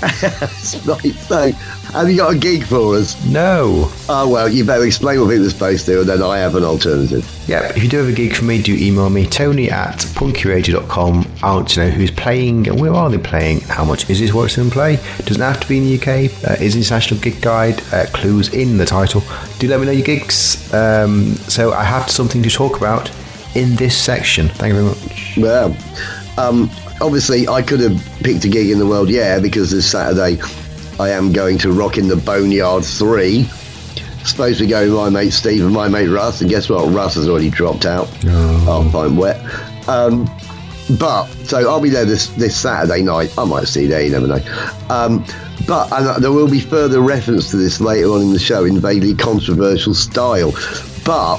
right, 0.86 1.14
so, 1.14 1.50
have 1.92 2.10
you 2.10 2.16
got 2.16 2.34
a 2.34 2.38
gig 2.38 2.64
for 2.64 2.96
us? 2.96 3.22
No. 3.26 3.90
Oh, 4.08 4.28
well, 4.30 4.48
you 4.48 4.64
better 4.64 4.84
explain 4.86 5.20
what 5.20 5.28
people 5.28 5.46
are 5.46 5.50
supposed 5.50 5.84
to, 5.86 5.92
do 5.92 6.00
and 6.00 6.08
then 6.08 6.22
I 6.22 6.38
have 6.38 6.54
an 6.54 6.64
alternative. 6.64 7.28
Yep, 7.46 7.76
if 7.76 7.82
you 7.82 7.88
do 7.90 7.98
have 7.98 8.08
a 8.08 8.12
gig 8.12 8.34
for 8.34 8.44
me, 8.44 8.62
do 8.62 8.74
email 8.74 9.10
me, 9.10 9.26
tony 9.26 9.70
at 9.70 9.98
punkyradio.com. 9.98 11.30
I 11.42 11.52
want 11.52 11.68
to 11.70 11.80
know 11.80 11.90
who's 11.90 12.10
playing 12.10 12.68
and 12.68 12.80
where 12.80 12.94
are 12.94 13.10
they 13.10 13.18
playing, 13.18 13.60
how 13.60 13.84
much 13.84 14.08
is 14.08 14.22
it 14.22 14.32
watching 14.32 14.64
them 14.64 14.70
play. 14.70 14.96
Doesn't 15.24 15.42
have 15.42 15.60
to 15.60 15.68
be 15.68 15.78
in 15.78 15.84
the 15.84 15.96
UK, 15.96 16.48
uh, 16.48 16.62
is 16.62 16.76
International 16.76 17.20
Gig 17.20 17.42
Guide, 17.42 17.82
uh, 17.92 18.06
clues 18.14 18.54
in 18.54 18.78
the 18.78 18.86
title. 18.86 19.22
Do 19.58 19.68
let 19.68 19.80
me 19.80 19.86
know 19.86 19.92
your 19.92 20.06
gigs. 20.06 20.72
Um, 20.72 21.34
so 21.34 21.72
I 21.72 21.84
have 21.84 22.10
something 22.10 22.42
to 22.42 22.50
talk 22.50 22.78
about 22.78 23.10
in 23.54 23.76
this 23.76 23.96
section. 23.96 24.48
Thank 24.48 24.74
you 24.74 24.80
very 24.80 24.88
much. 24.88 25.36
Well, 25.36 25.76
um, 26.38 26.70
obviously, 27.00 27.48
I 27.48 27.62
could 27.62 27.80
have 27.80 27.98
picked 28.22 28.44
a 28.44 28.48
gig 28.48 28.70
in 28.70 28.78
the 28.78 28.86
world, 28.86 29.08
yeah, 29.08 29.38
because 29.38 29.70
this 29.70 29.90
Saturday 29.90 30.40
I 30.98 31.10
am 31.10 31.32
going 31.32 31.58
to 31.58 31.72
rock 31.72 31.98
in 31.98 32.08
the 32.08 32.16
Boneyard 32.16 32.84
3. 32.84 33.44
Supposed 34.24 34.58
to 34.58 34.66
go 34.66 34.84
with 34.84 34.94
my 34.94 35.08
mate 35.08 35.32
Steve 35.32 35.64
and 35.64 35.72
my 35.72 35.88
mate 35.88 36.08
Russ, 36.08 36.42
and 36.42 36.50
guess 36.50 36.68
what? 36.68 36.86
Russ 36.92 37.14
has 37.14 37.26
already 37.26 37.48
dropped 37.48 37.86
out. 37.86 38.06
Oh, 38.26 38.90
I'm 38.94 39.16
wet. 39.16 39.40
Um, 39.88 40.26
but 40.98 41.26
so 41.44 41.68
I'll 41.70 41.80
be 41.80 41.88
there 41.88 42.04
this 42.04 42.28
this 42.28 42.54
Saturday 42.54 43.02
night. 43.02 43.32
I 43.38 43.44
might 43.44 43.66
see 43.66 43.82
you 43.82 43.88
there. 43.88 44.02
You 44.02 44.10
never 44.10 44.26
know. 44.26 44.76
Um, 44.90 45.24
but 45.66 45.90
and 45.92 46.06
uh, 46.06 46.18
there 46.18 46.32
will 46.32 46.50
be 46.50 46.60
further 46.60 47.00
reference 47.00 47.50
to 47.52 47.56
this 47.56 47.80
later 47.80 48.08
on 48.08 48.20
in 48.20 48.32
the 48.32 48.38
show 48.38 48.64
in 48.64 48.78
vaguely 48.78 49.14
controversial 49.14 49.94
style. 49.94 50.52
But 51.04 51.38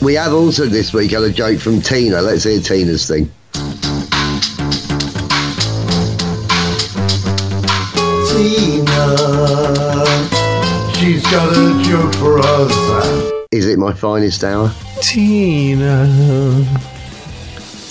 we 0.00 0.14
have 0.14 0.32
also 0.32 0.66
this 0.66 0.92
week 0.92 1.10
had 1.10 1.22
a 1.22 1.32
joke 1.32 1.58
from 1.58 1.80
Tina. 1.80 2.22
Let's 2.22 2.44
hear 2.44 2.60
Tina's 2.60 3.08
thing. 3.08 3.32
She's 11.22 11.30
got 11.30 11.52
a 11.52 11.82
joke 11.82 12.14
for 12.14 12.38
us. 12.40 13.32
Is 13.50 13.66
it 13.66 13.78
my 13.78 13.92
finest 13.92 14.44
hour? 14.44 14.72
Tina. 15.00 16.06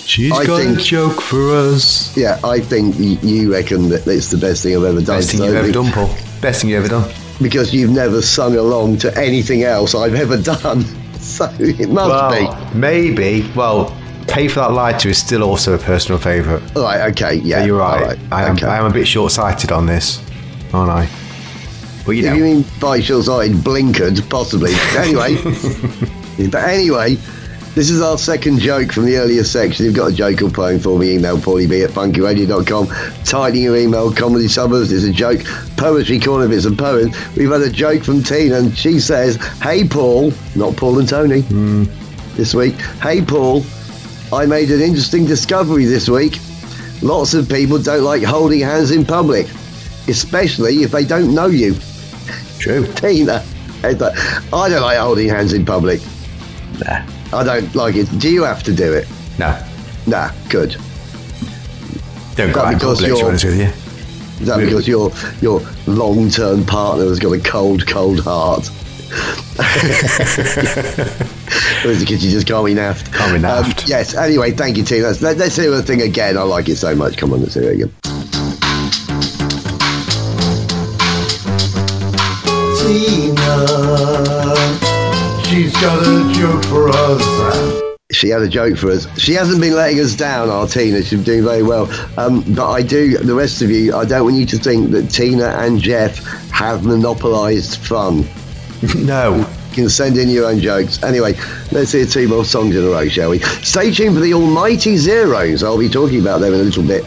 She's 0.05 0.31
I 0.31 0.45
got 0.45 0.61
think- 0.61 0.79
a 0.79 0.81
joke 0.81 1.21
for 1.21 1.51
us. 1.55 2.15
Yeah, 2.17 2.39
I 2.43 2.59
think 2.59 2.95
you 2.99 3.51
reckon 3.53 3.89
that 3.89 4.05
it's 4.07 4.31
the 4.31 4.37
best 4.37 4.63
thing 4.63 4.75
I've 4.75 4.83
ever 4.83 5.01
done. 5.01 5.17
Best 5.17 5.31
thing 5.31 5.43
you've 5.43 5.55
ever 5.55 5.71
done, 5.71 5.91
Paul. 5.91 6.09
Best 6.41 6.61
thing 6.61 6.69
you've 6.71 6.83
ever 6.83 6.89
done. 6.89 7.11
Because 7.41 7.73
you've 7.73 7.91
never 7.91 8.21
sung 8.21 8.55
along 8.57 8.97
to 8.99 9.17
anything 9.17 9.63
else 9.63 9.95
I've 9.95 10.15
ever 10.15 10.37
done. 10.37 10.85
So 11.21 11.45
it 11.59 11.87
must 11.87 12.09
Well, 12.09 12.73
maybe. 12.73 13.47
Well, 13.55 13.95
Pay 14.27 14.47
for 14.47 14.61
That 14.61 14.71
Lighter 14.71 15.07
is 15.09 15.19
still 15.19 15.43
also 15.43 15.75
a 15.75 15.77
personal 15.77 16.17
favourite. 16.19 16.73
be. 16.73 16.79
Right, 16.81 17.11
okay, 17.11 17.35
yeah. 17.35 17.63
you're 17.63 17.77
right. 17.77 18.01
all 18.01 18.07
right, 18.07 18.19
I, 18.31 18.45
am, 18.47 18.55
okay. 18.55 18.65
I 18.65 18.79
am 18.79 18.85
a 18.85 18.89
bit 18.89 19.07
short 19.07 19.31
sighted 19.31 19.71
on 19.71 19.85
this, 19.85 20.19
aren't 20.73 20.89
I? 20.89 21.07
But 22.05 22.11
you 22.11 22.23
know. 22.23 22.33
you 22.33 22.43
mean 22.43 22.65
by 22.79 22.99
short-sighted, 22.99 23.57
blinkered, 23.57 24.29
possibly. 24.29 24.73
Anyway, 25.01 25.35
but 26.49 26.63
anyway, 26.63 27.17
this 27.73 27.89
is 27.89 28.01
our 28.01 28.17
second 28.17 28.59
joke 28.59 28.91
from 28.91 29.05
the 29.05 29.15
earlier 29.15 29.45
section. 29.45 29.85
You've 29.85 29.95
got 29.95 30.11
a 30.11 30.13
joke 30.13 30.41
or 30.41 30.49
poem 30.49 30.79
for 30.79 30.99
me, 30.99 31.15
email 31.15 31.37
paulieb 31.37 31.83
at 31.83 31.91
punkyradio.com. 31.91 32.87
Tidying 33.23 33.63
your 33.63 33.77
email, 33.77 34.11
comedy 34.13 34.49
suburbs 34.49 34.91
is 34.91 35.05
a 35.05 35.11
joke. 35.11 35.41
Poetry 35.77 36.19
corner 36.19 36.45
if 36.45 36.51
it's 36.51 36.65
a 36.65 36.71
poem. 36.71 37.11
We've 37.37 37.49
had 37.49 37.61
a 37.61 37.69
joke 37.69 38.03
from 38.03 38.23
Tina, 38.23 38.57
and 38.57 38.77
she 38.77 38.99
says, 38.99 39.37
"Hey 39.61 39.87
Paul, 39.87 40.33
not 40.53 40.75
Paul 40.75 40.99
and 40.99 41.07
Tony, 41.07 41.41
hmm. 41.41 41.85
this 42.35 42.53
week. 42.53 42.75
Hey 43.01 43.21
Paul, 43.21 43.63
I 44.33 44.45
made 44.45 44.69
an 44.69 44.81
interesting 44.81 45.25
discovery 45.25 45.85
this 45.85 46.09
week. 46.09 46.39
Lots 47.01 47.33
of 47.33 47.47
people 47.47 47.79
don't 47.79 48.03
like 48.03 48.21
holding 48.21 48.59
hands 48.59 48.91
in 48.91 49.05
public, 49.05 49.47
especially 50.09 50.83
if 50.83 50.91
they 50.91 51.05
don't 51.05 51.33
know 51.33 51.47
you." 51.47 51.75
True. 52.62 52.86
Tina. 52.95 53.43
I 53.84 53.93
don't 53.93 54.82
like 54.82 55.00
holding 55.00 55.28
hands 55.28 55.54
in 55.54 55.65
public. 55.65 56.00
Nah. 56.86 57.04
I 57.34 57.43
don't 57.43 57.74
like 57.74 57.95
it. 57.95 58.08
Do 58.19 58.32
you 58.32 58.43
have 58.43 58.62
to 58.63 58.74
do 58.74 58.93
it? 58.93 59.08
No. 59.39 59.60
Nah, 60.06 60.30
good. 60.50 60.76
Don't 62.36 62.52
go 62.54 62.62
out 62.62 62.74
in 62.74 62.80
public, 62.80 62.97
to 63.00 63.04
be 63.04 63.08
you're- 63.08 63.24
honest 63.24 63.45
with 63.45 63.60
you. 63.60 63.69
Is 64.41 64.47
that 64.47 64.58
because 64.58 64.88
your 64.88 65.12
your 65.39 65.62
long 65.86 66.30
term 66.30 66.65
partner 66.65 67.06
has 67.06 67.19
got 67.19 67.32
a 67.32 67.39
cold, 67.39 67.86
cold 67.88 68.19
heart? 68.21 68.69
or 69.54 69.62
is 71.91 72.02
it 72.02 72.08
because 72.08 72.24
you 72.26 72.32
just 72.32 72.47
can't 72.47 72.65
be 72.65 72.74
naffed? 72.74 73.13
Can't 73.13 73.39
be 73.39 73.47
Um, 73.47 73.71
yes, 73.86 74.15
anyway, 74.15 74.52
thank 74.52 74.78
you, 74.78 74.84
Tina. 74.84 75.12
Let, 75.21 75.38
let's 75.38 75.58
hear 75.58 75.69
the 75.69 75.84
thing 75.84 76.02
again. 76.02 76.38
I 76.38 76.41
like 76.43 76.69
it 76.69 76.78
so 76.78 76.95
much. 76.95 77.17
Come 77.17 77.34
on, 77.34 77.41
let's 77.41 77.54
hear 77.54 77.71
it 77.71 77.76
again. 77.76 77.93
Tina, 82.81 83.67
she's 85.45 85.71
got 85.73 86.01
a 86.01 86.33
joke 86.33 86.65
for 86.65 86.89
us. 86.89 87.81
She 88.11 88.29
had 88.29 88.41
a 88.41 88.47
joke 88.47 88.77
for 88.77 88.91
us. 88.91 89.07
She 89.19 89.33
hasn't 89.33 89.61
been 89.61 89.75
letting 89.75 89.99
us 89.99 90.15
down, 90.15 90.49
our 90.49 90.67
Tina. 90.67 91.03
She's 91.03 91.23
doing 91.23 91.43
very 91.43 91.61
well. 91.61 91.89
Um, 92.17 92.41
but 92.55 92.69
I 92.71 92.81
do, 92.81 93.17
the 93.19 93.35
rest 93.35 93.61
of 93.61 93.69
you, 93.69 93.95
I 93.95 94.03
don't 94.05 94.23
want 94.23 94.35
you 94.35 94.45
to 94.47 94.57
think 94.57 94.91
that 94.91 95.09
Tina 95.09 95.49
and 95.59 95.79
Jeff 95.79 96.17
have 96.51 96.83
monopolised 96.83 97.77
fun. 97.77 98.25
No. 98.97 99.37
You 99.69 99.75
can 99.75 99.89
send 99.89 100.17
in 100.17 100.27
your 100.27 100.47
own 100.47 100.59
jokes. 100.59 101.01
Anyway, 101.03 101.35
let's 101.71 101.91
hear 101.91 102.05
two 102.05 102.27
more 102.27 102.43
songs 102.43 102.75
in 102.75 102.83
a 102.83 102.87
row, 102.87 103.07
shall 103.07 103.29
we? 103.29 103.39
Stay 103.39 103.91
tuned 103.91 104.15
for 104.15 104.21
the 104.21 104.33
Almighty 104.33 104.97
Zeros. 104.97 105.63
I'll 105.63 105.77
be 105.77 105.87
talking 105.87 106.19
about 106.19 106.41
them 106.41 106.53
in 106.53 106.59
a 106.59 106.63
little 106.63 106.83
bit 106.83 107.05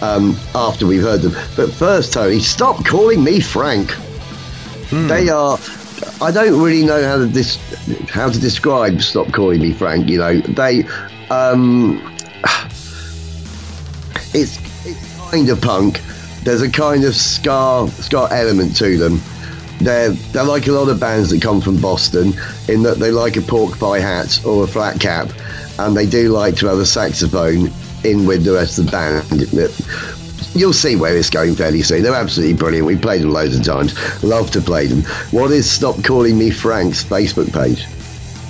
um, 0.00 0.36
after 0.54 0.86
we've 0.86 1.02
heard 1.02 1.20
them. 1.20 1.32
But 1.56 1.72
first, 1.72 2.12
Tony, 2.12 2.38
stop 2.38 2.84
calling 2.86 3.22
me 3.24 3.40
Frank. 3.40 3.92
They 4.90 5.28
are. 5.28 5.58
I 6.20 6.30
don't 6.30 6.60
really 6.60 6.84
know 6.84 7.02
how 7.02 7.18
to 7.18 7.26
dis- 7.26 7.58
how 8.08 8.28
to 8.30 8.38
describe 8.38 9.00
"Stop 9.02 9.32
Calling 9.32 9.60
Me 9.60 9.72
Frank." 9.72 10.08
You 10.08 10.18
know, 10.18 10.40
they. 10.40 10.84
Um, 11.30 11.98
it's 14.34 14.58
it's 14.86 15.16
kind 15.30 15.48
of 15.48 15.60
punk. 15.60 16.00
There's 16.42 16.62
a 16.62 16.70
kind 16.70 17.04
of 17.04 17.14
scar 17.14 17.88
ska 17.88 18.28
element 18.30 18.76
to 18.76 18.96
them. 18.96 19.20
They're 19.80 20.10
they're 20.10 20.44
like 20.44 20.66
a 20.66 20.72
lot 20.72 20.88
of 20.88 20.98
bands 21.00 21.30
that 21.30 21.40
come 21.40 21.60
from 21.60 21.80
Boston 21.80 22.32
in 22.68 22.82
that 22.82 22.98
they 22.98 23.10
like 23.10 23.36
a 23.36 23.42
pork 23.42 23.78
pie 23.78 24.00
hat 24.00 24.40
or 24.44 24.64
a 24.64 24.66
flat 24.66 25.00
cap, 25.00 25.30
and 25.78 25.96
they 25.96 26.06
do 26.06 26.30
like 26.30 26.56
to 26.56 26.66
have 26.66 26.78
a 26.78 26.86
saxophone 26.86 27.70
in 28.04 28.26
with 28.26 28.44
the 28.44 28.52
rest 28.52 28.78
of 28.78 28.86
the 28.86 28.90
band. 28.90 29.24
You'll 30.60 30.74
see 30.74 30.94
where 30.94 31.16
it's 31.16 31.30
going 31.30 31.54
fairly 31.54 31.80
soon. 31.80 32.02
They're 32.02 32.14
absolutely 32.14 32.54
brilliant. 32.54 32.86
We 32.86 32.94
played 32.94 33.22
them 33.22 33.30
loads 33.30 33.56
of 33.56 33.64
times. 33.64 34.22
Love 34.22 34.50
to 34.50 34.60
play 34.60 34.86
them. 34.88 35.00
What 35.30 35.50
is 35.52 35.68
Stop 35.70 36.04
Calling 36.04 36.36
Me 36.36 36.50
Frank's 36.50 37.02
Facebook 37.02 37.50
page? 37.50 37.86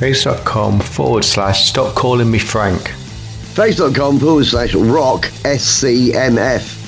Facebook.com 0.00 0.80
forward 0.80 1.24
slash 1.24 1.68
stop 1.68 1.94
calling 1.94 2.28
me 2.28 2.40
Frank. 2.40 2.80
Facebook.com 2.80 4.18
forward 4.18 4.46
slash 4.46 4.74
rock 4.74 5.26
SCMF. 5.44 6.78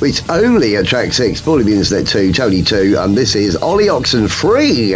It's 0.00 0.30
only 0.30 0.76
at 0.76 0.86
track 0.86 1.12
six, 1.12 1.40
Paulie 1.40 1.72
Internet 1.72 2.06
2, 2.06 2.32
Tony 2.32 2.62
2, 2.62 2.94
and 3.00 3.16
this 3.16 3.34
is 3.34 3.56
Ollie 3.56 3.88
Oxen 3.88 4.28
Free. 4.28 4.94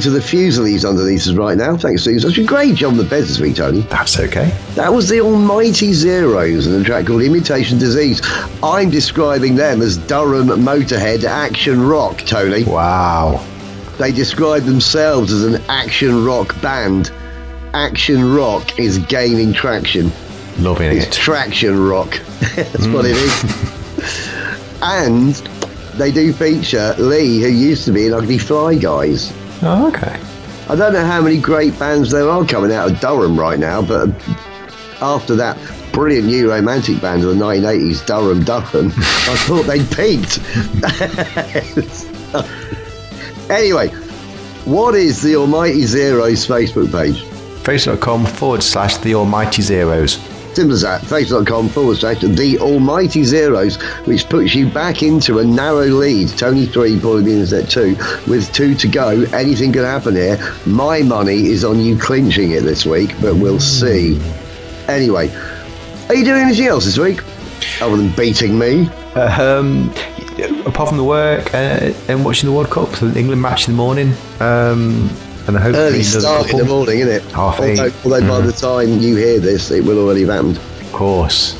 To 0.00 0.08
the 0.08 0.20
Fusilies 0.20 0.88
underneath 0.88 1.26
us 1.28 1.34
right 1.34 1.58
now. 1.58 1.76
Thanks 1.76 2.04
doing 2.04 2.18
such 2.20 2.38
a 2.38 2.42
great 2.42 2.74
job 2.74 2.92
on 2.92 2.96
the 2.96 3.04
bed 3.04 3.24
this 3.24 3.38
week, 3.38 3.56
Tony. 3.56 3.80
That's 3.82 4.18
okay. 4.18 4.48
That 4.74 4.90
was 4.94 5.10
the 5.10 5.20
Almighty 5.20 5.92
Zeros 5.92 6.66
and 6.66 6.80
a 6.80 6.84
track 6.84 7.06
called 7.06 7.20
Imitation 7.20 7.78
Disease. 7.78 8.22
I'm 8.62 8.88
describing 8.88 9.56
them 9.56 9.82
as 9.82 9.98
Durham 9.98 10.46
Motorhead 10.48 11.24
action 11.24 11.82
rock, 11.86 12.18
Tony. 12.20 12.64
Wow. 12.64 13.44
They 13.98 14.10
describe 14.10 14.62
themselves 14.62 15.32
as 15.32 15.44
an 15.44 15.62
action 15.68 16.24
rock 16.24 16.58
band. 16.62 17.12
Action 17.74 18.34
rock 18.34 18.78
is 18.78 18.96
gaining 18.98 19.52
traction. 19.52 20.10
Loving 20.60 20.96
It's 20.96 21.08
it. 21.08 21.12
traction 21.12 21.78
rock. 21.86 22.18
That's 22.56 22.86
what 22.86 23.04
it 23.04 23.16
is. 23.16 23.30
Mm. 23.32 24.82
and 24.82 25.34
they 25.98 26.10
do 26.10 26.32
feature 26.32 26.94
Lee, 26.98 27.42
who 27.42 27.48
used 27.48 27.84
to 27.84 27.92
be 27.92 28.06
in 28.06 28.14
Ugly 28.14 28.38
Fly 28.38 28.76
Guys. 28.76 29.30
Oh, 29.62 29.88
okay. 29.88 30.18
I 30.68 30.76
don't 30.76 30.92
know 30.92 31.04
how 31.04 31.20
many 31.20 31.38
great 31.38 31.78
bands 31.78 32.10
there 32.10 32.28
are 32.28 32.44
coming 32.44 32.72
out 32.72 32.90
of 32.90 33.00
Durham 33.00 33.38
right 33.38 33.58
now, 33.58 33.82
but 33.82 34.08
after 35.02 35.34
that 35.36 35.58
brilliant 35.92 36.26
new 36.26 36.50
romantic 36.50 37.00
band 37.00 37.24
of 37.24 37.36
the 37.36 37.44
1980s, 37.44 38.06
Durham 38.06 38.44
Durham, 38.44 38.92
I 38.96 39.36
thought 39.46 39.64
they'd 39.64 39.90
peaked. 39.90 40.38
anyway, 43.50 43.88
what 44.64 44.94
is 44.94 45.22
the 45.22 45.36
Almighty 45.36 45.82
Zeros 45.82 46.46
Facebook 46.46 46.92
page? 46.92 47.22
Facebook.com 47.64 48.24
forward 48.24 48.62
slash 48.62 48.96
the 48.98 49.14
almighty 49.14 49.62
zeros. 49.62 50.16
Simple 50.60 50.74
as 50.74 50.82
that. 50.82 51.00
Facebook.com 51.00 51.70
forward 51.70 51.96
slash 51.96 52.20
the 52.20 52.58
Almighty 52.58 53.24
Zeros, 53.24 53.80
which 54.04 54.28
puts 54.28 54.54
you 54.54 54.68
back 54.68 55.02
into 55.02 55.38
a 55.38 55.44
narrow 55.44 55.86
lead. 55.86 56.28
Tony 56.36 56.66
3, 56.66 56.96
Paulie 56.98 57.24
Beans 57.24 57.50
at 57.54 57.70
2, 57.70 57.96
with 58.30 58.52
two 58.52 58.74
to 58.74 58.86
go. 58.86 59.22
Anything 59.32 59.72
could 59.72 59.86
happen 59.86 60.16
here. 60.16 60.38
My 60.66 61.00
money 61.00 61.46
is 61.46 61.64
on 61.64 61.80
you 61.80 61.96
clinching 61.96 62.50
it 62.50 62.60
this 62.64 62.84
week, 62.84 63.14
but 63.22 63.36
we'll 63.36 63.58
see. 63.58 64.20
Anyway, 64.86 65.34
are 66.10 66.14
you 66.14 66.26
doing 66.26 66.42
anything 66.42 66.66
else 66.66 66.84
this 66.84 66.98
week? 66.98 67.22
Other 67.80 67.96
than 67.96 68.10
beating 68.14 68.58
me? 68.58 68.90
Um, 69.14 69.88
apart 70.66 70.90
from 70.90 70.98
the 70.98 71.04
work 71.04 71.54
uh, 71.54 71.94
and 72.06 72.22
watching 72.22 72.50
the 72.50 72.54
World 72.54 72.68
Cup, 72.68 72.90
the 72.90 73.18
England 73.18 73.40
match 73.40 73.66
in 73.66 73.72
the 73.72 73.78
morning, 73.78 74.12
um, 74.40 75.08
and 75.50 75.58
I 75.58 75.62
hope 75.62 75.74
Early 75.74 76.02
start 76.04 76.50
in 76.50 76.58
the 76.58 76.64
morning, 76.64 77.00
isn't 77.00 77.12
it? 77.12 77.22
Half 77.32 77.58
although, 77.58 77.72
eight. 77.72 77.92
Mm. 77.92 78.28
by 78.28 78.40
the 78.40 78.52
time 78.52 79.00
you 79.00 79.16
hear 79.16 79.40
this, 79.40 79.70
it 79.70 79.84
will 79.84 79.98
already 79.98 80.20
have 80.20 80.30
happened. 80.30 80.58
Of 80.58 80.92
course. 80.92 81.58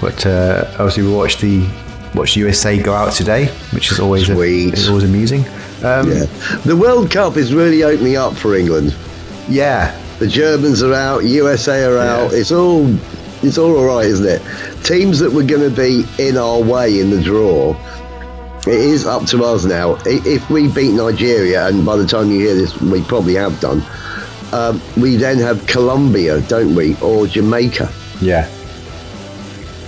But 0.00 0.26
uh, 0.26 0.66
obviously, 0.72 1.04
we 1.04 1.14
watched 1.14 1.40
the 1.40 1.66
watched 2.14 2.36
USA 2.36 2.80
go 2.80 2.92
out 2.92 3.12
today, 3.12 3.46
which 3.72 3.90
is 3.90 3.98
always 3.98 4.26
Sweet. 4.26 4.72
A, 4.74 4.76
is 4.76 4.88
always 4.88 5.04
amusing. 5.04 5.40
Um, 5.82 6.10
Yeah. 6.10 6.24
The 6.64 6.76
World 6.76 7.10
Cup 7.10 7.36
is 7.36 7.54
really 7.54 7.82
opening 7.82 8.16
up 8.16 8.34
for 8.34 8.54
England. 8.54 8.94
yeah, 9.48 9.98
The 10.18 10.26
Germans 10.26 10.82
are 10.82 10.94
out, 10.94 11.24
USA 11.24 11.84
are 11.84 11.98
out. 11.98 12.32
Yeah. 12.32 12.38
It's 12.38 12.52
all 12.52 12.94
it's 13.42 13.56
all 13.56 13.76
alright, 13.76 14.06
isn't 14.06 14.26
it? 14.26 14.42
Teams 14.84 15.18
that 15.20 15.30
were 15.30 15.44
going 15.44 15.62
to 15.62 15.74
be 15.74 16.04
in 16.18 16.36
our 16.36 16.60
way 16.60 17.00
in 17.00 17.10
the 17.10 17.22
draw. 17.22 17.74
It 18.68 18.74
is 18.80 19.06
up 19.06 19.24
to 19.26 19.44
us 19.44 19.64
now. 19.64 19.96
If 20.04 20.48
we 20.50 20.68
beat 20.68 20.92
Nigeria, 20.92 21.66
and 21.68 21.84
by 21.86 21.96
the 21.96 22.06
time 22.06 22.30
you 22.30 22.40
hear 22.40 22.54
this, 22.54 22.78
we 22.80 23.02
probably 23.02 23.34
have 23.34 23.58
done, 23.60 23.82
um, 24.52 24.80
we 24.96 25.16
then 25.16 25.38
have 25.38 25.66
Colombia, 25.66 26.40
don't 26.42 26.74
we, 26.74 26.94
or 27.00 27.26
Jamaica? 27.26 27.90
yeah. 28.20 28.46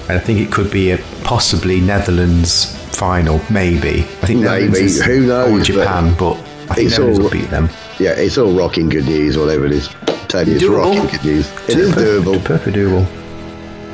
And 0.09 0.18
I 0.18 0.22
think 0.22 0.41
it 0.41 0.51
could 0.51 0.72
be 0.72 0.91
a 0.91 0.99
possibly 1.22 1.81
Netherlands 1.81 2.74
final, 2.97 3.41
maybe. 3.49 4.01
I 4.22 4.26
think 4.26 4.41
Maybe. 4.41 4.81
Is- 4.81 5.01
Who 5.05 5.26
knows, 5.26 5.53
Or 5.53 5.57
but 5.59 5.64
Japan, 5.66 6.14
but, 6.18 6.33
I 6.68 6.74
think 6.74 6.91
Netherlands 6.91 7.18
all- 7.18 7.24
will 7.24 7.31
beat 7.31 7.51
them. 7.51 7.68
Yeah, 8.01 8.11
it's 8.12 8.37
all 8.37 8.53
rocking 8.53 8.89
good 8.89 9.05
news, 9.05 9.39
whatever 9.39 9.66
it 9.66 9.72
is. 9.72 9.89
Tell 10.26 10.49
you, 10.49 10.55
it's 10.57 10.64
Doable. 10.64 10.78
rocking 10.97 11.07
good 11.12 11.24
news. 11.24 11.53
It 11.68 11.76
is 11.78 11.93
doable. 11.93 12.43
Perfectly 12.45 12.83
doable. 12.83 13.07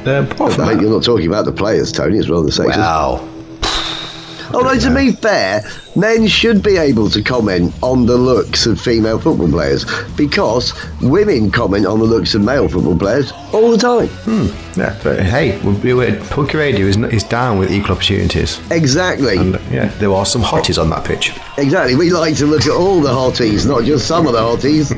Uh, 0.06 0.22
apart 0.30 0.52
hope 0.54 0.80
you're 0.80 0.90
not 0.90 1.02
talking 1.02 1.26
about 1.26 1.44
the 1.44 1.52
players, 1.52 1.92
Tony. 1.92 2.16
It's 2.18 2.28
rather 2.30 2.48
sexist. 2.48 2.76
well, 2.78 3.28
Although, 4.56 4.78
to 4.78 4.94
be 4.94 5.12
fair, 5.12 5.62
men 5.94 6.26
should 6.26 6.62
be 6.62 6.76
able 6.76 7.10
to 7.10 7.22
comment 7.22 7.74
on 7.82 8.06
the 8.06 8.16
looks 8.16 8.66
of 8.66 8.80
female 8.80 9.18
football 9.18 9.48
players 9.48 9.84
because 10.16 10.72
women 11.02 11.50
comment 11.50 11.86
on 11.86 11.98
the 11.98 12.04
looks 12.06 12.34
of 12.34 12.40
male 12.42 12.68
football 12.68 12.96
players 12.98 13.32
all 13.52 13.70
the 13.70 13.76
time. 13.78 14.08
yeah, 14.76 14.98
but 15.04 15.20
hey, 15.20 15.58
we- 15.62 15.92
we- 15.94 16.12
Punky 16.30 16.56
Radio 16.58 16.86
is, 16.86 16.96
is 17.12 17.22
down 17.24 17.58
with 17.58 17.70
equal 17.70 17.92
opportunities. 17.96 18.58
Exactly. 18.70 19.36
And 19.36 19.54
yeah, 19.70 19.86
there 19.98 20.12
are 20.12 20.26
some 20.26 20.42
hotties 20.42 20.80
on 20.80 20.90
that 20.90 21.04
pitch. 21.04 21.32
Exactly. 21.58 21.94
We 21.96 22.10
like 22.10 22.36
to 22.36 22.46
look 22.46 22.62
at 22.66 22.72
all 22.72 23.00
the 23.00 23.10
hotties, 23.12 23.66
not 23.66 23.84
just 23.84 24.06
some 24.06 24.26
of 24.26 24.32
the 24.32 24.40
hotties. 24.40 24.90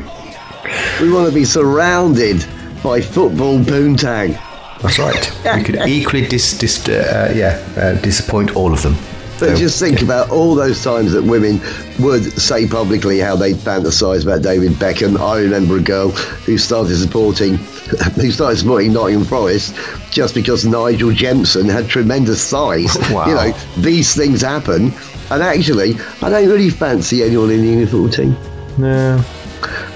We 1.00 1.10
want 1.12 1.28
to 1.28 1.34
be 1.34 1.44
surrounded 1.44 2.44
by 2.82 3.00
football 3.00 3.58
poontang. 3.58 4.38
That's 4.82 4.98
right. 4.98 5.56
we 5.56 5.64
could 5.64 5.76
equally 5.88 6.26
dis, 6.26 6.56
dis, 6.58 6.88
uh, 6.88 7.32
yeah, 7.34 7.58
uh, 7.76 7.94
disappoint 8.00 8.54
all 8.54 8.72
of 8.72 8.82
them. 8.82 8.94
But 9.38 9.56
just 9.56 9.78
think 9.78 10.02
about 10.02 10.30
all 10.30 10.54
those 10.54 10.82
times 10.82 11.12
that 11.12 11.22
women 11.22 11.60
would 12.00 12.24
say 12.40 12.66
publicly 12.66 13.18
how 13.20 13.36
they 13.36 13.52
fantasise 13.52 14.24
about 14.24 14.42
David 14.42 14.72
Beckham. 14.72 15.18
I 15.18 15.40
remember 15.40 15.76
a 15.76 15.80
girl 15.80 16.10
who 16.10 16.58
started 16.58 16.96
supporting, 16.96 17.54
who 18.16 18.30
started 18.32 18.58
supporting 18.58 18.92
Nottingham 18.92 19.24
Forest 19.24 19.74
just 20.10 20.34
because 20.34 20.64
Nigel 20.66 21.12
Jemson 21.12 21.68
had 21.68 21.88
tremendous 21.88 22.42
size. 22.42 22.96
Wow. 23.12 23.26
You 23.28 23.34
know, 23.34 23.52
these 23.78 24.14
things 24.14 24.42
happen. 24.42 24.92
And 25.30 25.42
actually, 25.42 25.94
I 26.22 26.30
don't 26.30 26.48
really 26.48 26.70
fancy 26.70 27.22
anyone 27.22 27.50
in 27.50 27.62
the 27.80 27.86
football 27.86 28.08
team. 28.10 28.36
no. 28.76 29.22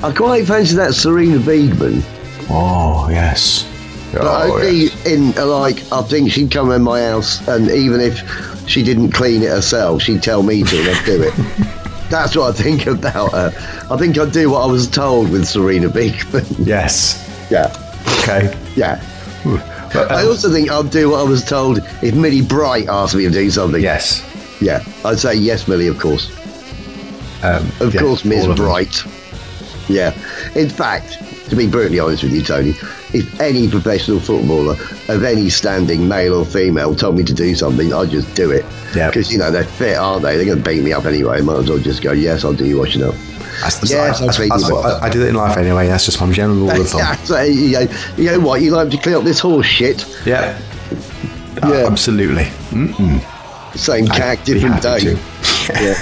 I 0.02 0.12
quite 0.12 0.46
fancy 0.46 0.74
that 0.76 0.90
Sarina 0.90 1.38
Wiegman. 1.38 2.02
Oh 2.50 3.08
yes. 3.10 3.68
But 4.12 4.22
Oh, 4.24 4.54
only 4.54 4.84
yes. 4.86 5.06
in 5.06 5.32
like 5.32 5.82
I 5.92 6.02
think 6.02 6.32
she'd 6.32 6.50
come 6.50 6.70
in 6.72 6.82
my 6.82 7.00
house, 7.02 7.46
and 7.48 7.70
even 7.70 8.00
if 8.00 8.18
she 8.66 8.82
didn't 8.82 9.12
clean 9.12 9.42
it 9.42 9.48
herself, 9.50 10.02
she'd 10.02 10.22
tell 10.22 10.42
me 10.42 10.62
to, 10.62 10.78
and 10.80 10.88
I'd 10.90 11.04
do 11.04 11.22
it. 11.22 11.34
That's 12.10 12.36
what 12.36 12.54
I 12.54 12.62
think 12.62 12.86
about 12.86 13.32
her. 13.32 13.52
I 13.90 13.96
think 13.96 14.18
I'd 14.18 14.32
do 14.32 14.50
what 14.50 14.62
I 14.62 14.70
was 14.70 14.86
told 14.88 15.30
with 15.30 15.42
Sarina 15.42 15.88
Wiegman. 15.88 16.66
Yes. 16.66 17.18
yeah, 17.50 17.72
Okay. 18.22 18.54
yeah. 18.76 19.02
But, 19.92 20.10
I 20.10 20.22
um, 20.22 20.28
also 20.28 20.50
think 20.50 20.70
I'd 20.70 20.90
do 20.90 21.10
what 21.10 21.20
I 21.20 21.28
was 21.28 21.44
told 21.44 21.78
if 22.02 22.14
Millie 22.14 22.42
Bright 22.42 22.88
asked 22.88 23.14
me 23.14 23.24
to 23.24 23.30
do 23.30 23.50
something. 23.50 23.82
yes. 23.82 24.22
yeah. 24.60 24.82
I'd 25.04 25.18
say 25.18 25.34
yes, 25.34 25.66
Millie, 25.68 25.86
of 25.88 25.98
course. 25.98 26.30
Um, 27.42 27.66
Of 27.80 27.92
yeah, 27.94 28.00
course, 28.02 28.24
Ms. 28.24 28.46
them. 28.46 28.54
Bright. 28.56 29.02
Yeah. 29.88 30.14
In 30.54 30.68
fact, 30.68 31.18
to 31.50 31.56
be 31.56 31.66
brutally 31.66 31.98
honest 31.98 32.22
with 32.22 32.32
you, 32.32 32.42
Tony, 32.42 32.74
if 33.14 33.40
any 33.40 33.68
professional 33.68 34.20
footballer 34.20 34.72
of 35.08 35.24
any 35.24 35.48
standing, 35.50 36.08
male 36.08 36.34
or 36.34 36.44
female, 36.44 36.94
told 36.94 37.16
me 37.16 37.24
to 37.24 37.34
do 37.34 37.54
something, 37.54 37.92
I'd 37.92 38.10
just 38.10 38.34
do 38.34 38.50
it. 38.50 38.64
Yeah. 38.94 39.08
Because, 39.08 39.32
you 39.32 39.38
know, 39.38 39.50
they're 39.50 39.64
fit, 39.64 39.96
aren't 39.96 40.22
they? 40.22 40.36
They're 40.36 40.46
going 40.46 40.62
to 40.62 40.64
beat 40.70 40.82
me 40.82 40.92
up 40.92 41.04
anyway. 41.04 41.40
Might 41.40 41.58
as 41.58 41.68
well 41.70 41.78
just 41.78 42.02
go, 42.02 42.12
yes, 42.12 42.44
I'll 42.44 42.52
do 42.54 42.66
you 42.66 42.78
washing 42.78 43.02
up. 43.02 43.14
That's, 43.60 43.90
Yes, 43.90 43.90
that's, 43.90 44.20
I'll 44.20 44.26
that's, 44.26 44.38
beat 44.38 44.44
you 44.68 44.74
what- 44.74 45.02
I, 45.02 45.06
I 45.06 45.10
do 45.10 45.20
that 45.20 45.28
in 45.28 45.34
life 45.34 45.56
anyway. 45.56 45.86
That's 45.86 46.06
just 46.06 46.20
my 46.20 46.32
general 46.32 46.56
rule 46.58 46.70
of 46.80 46.88
thumb. 46.88 47.00
Yeah, 47.02 47.14
so, 47.16 47.42
you, 47.42 47.72
know, 47.72 47.86
you 48.16 48.24
know 48.30 48.40
what? 48.40 48.60
You 48.62 48.70
like 48.72 48.90
to 48.90 48.96
clean 48.98 49.14
up 49.16 49.24
this 49.24 49.40
horse 49.40 49.66
shit? 49.66 50.04
Yeah. 50.26 50.58
Yeah. 51.62 51.68
Uh, 51.68 51.90
absolutely. 51.90 52.44
Same 53.76 54.06
cack, 54.06 54.44
different 54.44 54.82
day. 54.82 55.16
Yeah. 55.70 55.94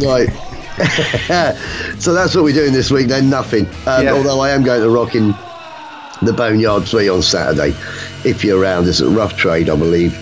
right. 0.06 0.28
so 1.98 2.12
that's 2.14 2.34
what 2.34 2.44
we're 2.44 2.52
doing 2.54 2.72
this 2.72 2.90
week 2.90 3.08
then, 3.08 3.28
nothing. 3.30 3.66
Um. 3.86 4.06
Although 4.08 4.40
I 4.40 4.50
am 4.50 4.62
going 4.62 4.80
to 4.82 4.90
rock 4.90 5.14
in 5.14 5.34
the 6.22 6.32
Boneyard 6.32 6.84
3 6.84 7.08
on 7.08 7.22
Saturday. 7.22 7.74
If 8.24 8.44
you're 8.44 8.60
around, 8.60 8.88
it's 8.88 9.00
at 9.00 9.08
Rough 9.08 9.36
Trade, 9.36 9.68
I 9.68 9.76
believe. 9.76 10.16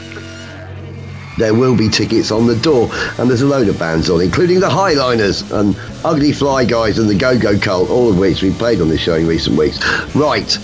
There 1.38 1.54
will 1.54 1.76
be 1.76 1.88
tickets 1.88 2.30
on 2.30 2.46
the 2.46 2.56
door, 2.56 2.88
and 3.18 3.28
there's 3.28 3.42
a 3.42 3.46
load 3.46 3.68
of 3.68 3.78
bands 3.78 4.08
on, 4.08 4.22
including 4.22 4.60
the 4.60 4.68
Highliners 4.68 5.50
and 5.52 5.76
Ugly 6.04 6.32
Fly 6.32 6.64
Guys 6.64 6.98
and 6.98 7.08
the 7.10 7.14
Go 7.14 7.38
Go 7.38 7.58
Cult, 7.58 7.90
all 7.90 8.10
of 8.10 8.18
which 8.18 8.42
we've 8.42 8.56
played 8.56 8.80
on 8.80 8.88
this 8.88 9.00
show 9.00 9.14
in 9.14 9.26
recent 9.26 9.58
weeks. 9.58 9.78
Right, 10.14 10.58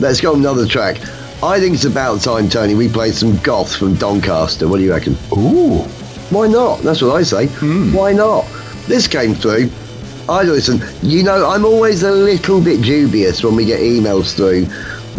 let's 0.00 0.20
go 0.20 0.32
on 0.32 0.40
another 0.40 0.66
track. 0.66 0.96
I 1.42 1.60
think 1.60 1.74
it's 1.74 1.84
about 1.84 2.22
time, 2.22 2.48
Tony, 2.48 2.74
we 2.74 2.88
played 2.88 3.14
some 3.14 3.36
goth 3.38 3.76
from 3.76 3.94
Doncaster. 3.94 4.66
What 4.66 4.78
do 4.78 4.82
you 4.84 4.92
reckon? 4.92 5.16
Ooh. 5.36 5.84
Why 6.30 6.48
not? 6.48 6.80
That's 6.80 7.00
what 7.00 7.14
I 7.14 7.22
say. 7.22 7.46
Hmm. 7.46 7.92
Why 7.92 8.12
not? 8.12 8.44
This 8.86 9.06
came 9.06 9.34
through. 9.34 9.70
I 10.28 10.42
listen. 10.42 10.80
You 11.02 11.22
know, 11.22 11.48
I'm 11.48 11.64
always 11.64 12.02
a 12.02 12.12
little 12.12 12.62
bit 12.62 12.82
dubious 12.82 13.42
when 13.42 13.56
we 13.56 13.64
get 13.64 13.80
emails 13.80 14.34
through 14.34 14.66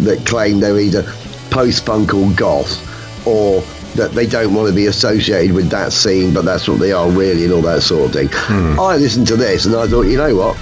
that 0.04 0.24
claim 0.26 0.60
they're 0.60 0.78
either 0.78 1.02
post-punk 1.50 2.14
or 2.14 2.30
goth, 2.32 2.86
or 3.26 3.60
that 3.96 4.12
they 4.12 4.26
don't 4.26 4.54
want 4.54 4.68
to 4.68 4.74
be 4.74 4.86
associated 4.86 5.54
with 5.54 5.68
that 5.70 5.92
scene, 5.92 6.32
but 6.32 6.44
that's 6.44 6.68
what 6.68 6.78
they 6.78 6.92
are 6.92 7.10
really, 7.10 7.44
and 7.44 7.52
all 7.52 7.62
that 7.62 7.82
sort 7.82 8.06
of 8.06 8.12
thing. 8.12 8.28
Hmm. 8.30 8.78
I 8.78 8.96
listened 8.96 9.26
to 9.28 9.36
this 9.36 9.66
and 9.66 9.74
I 9.74 9.86
thought, 9.88 10.02
you 10.02 10.16
know 10.16 10.36
what? 10.36 10.56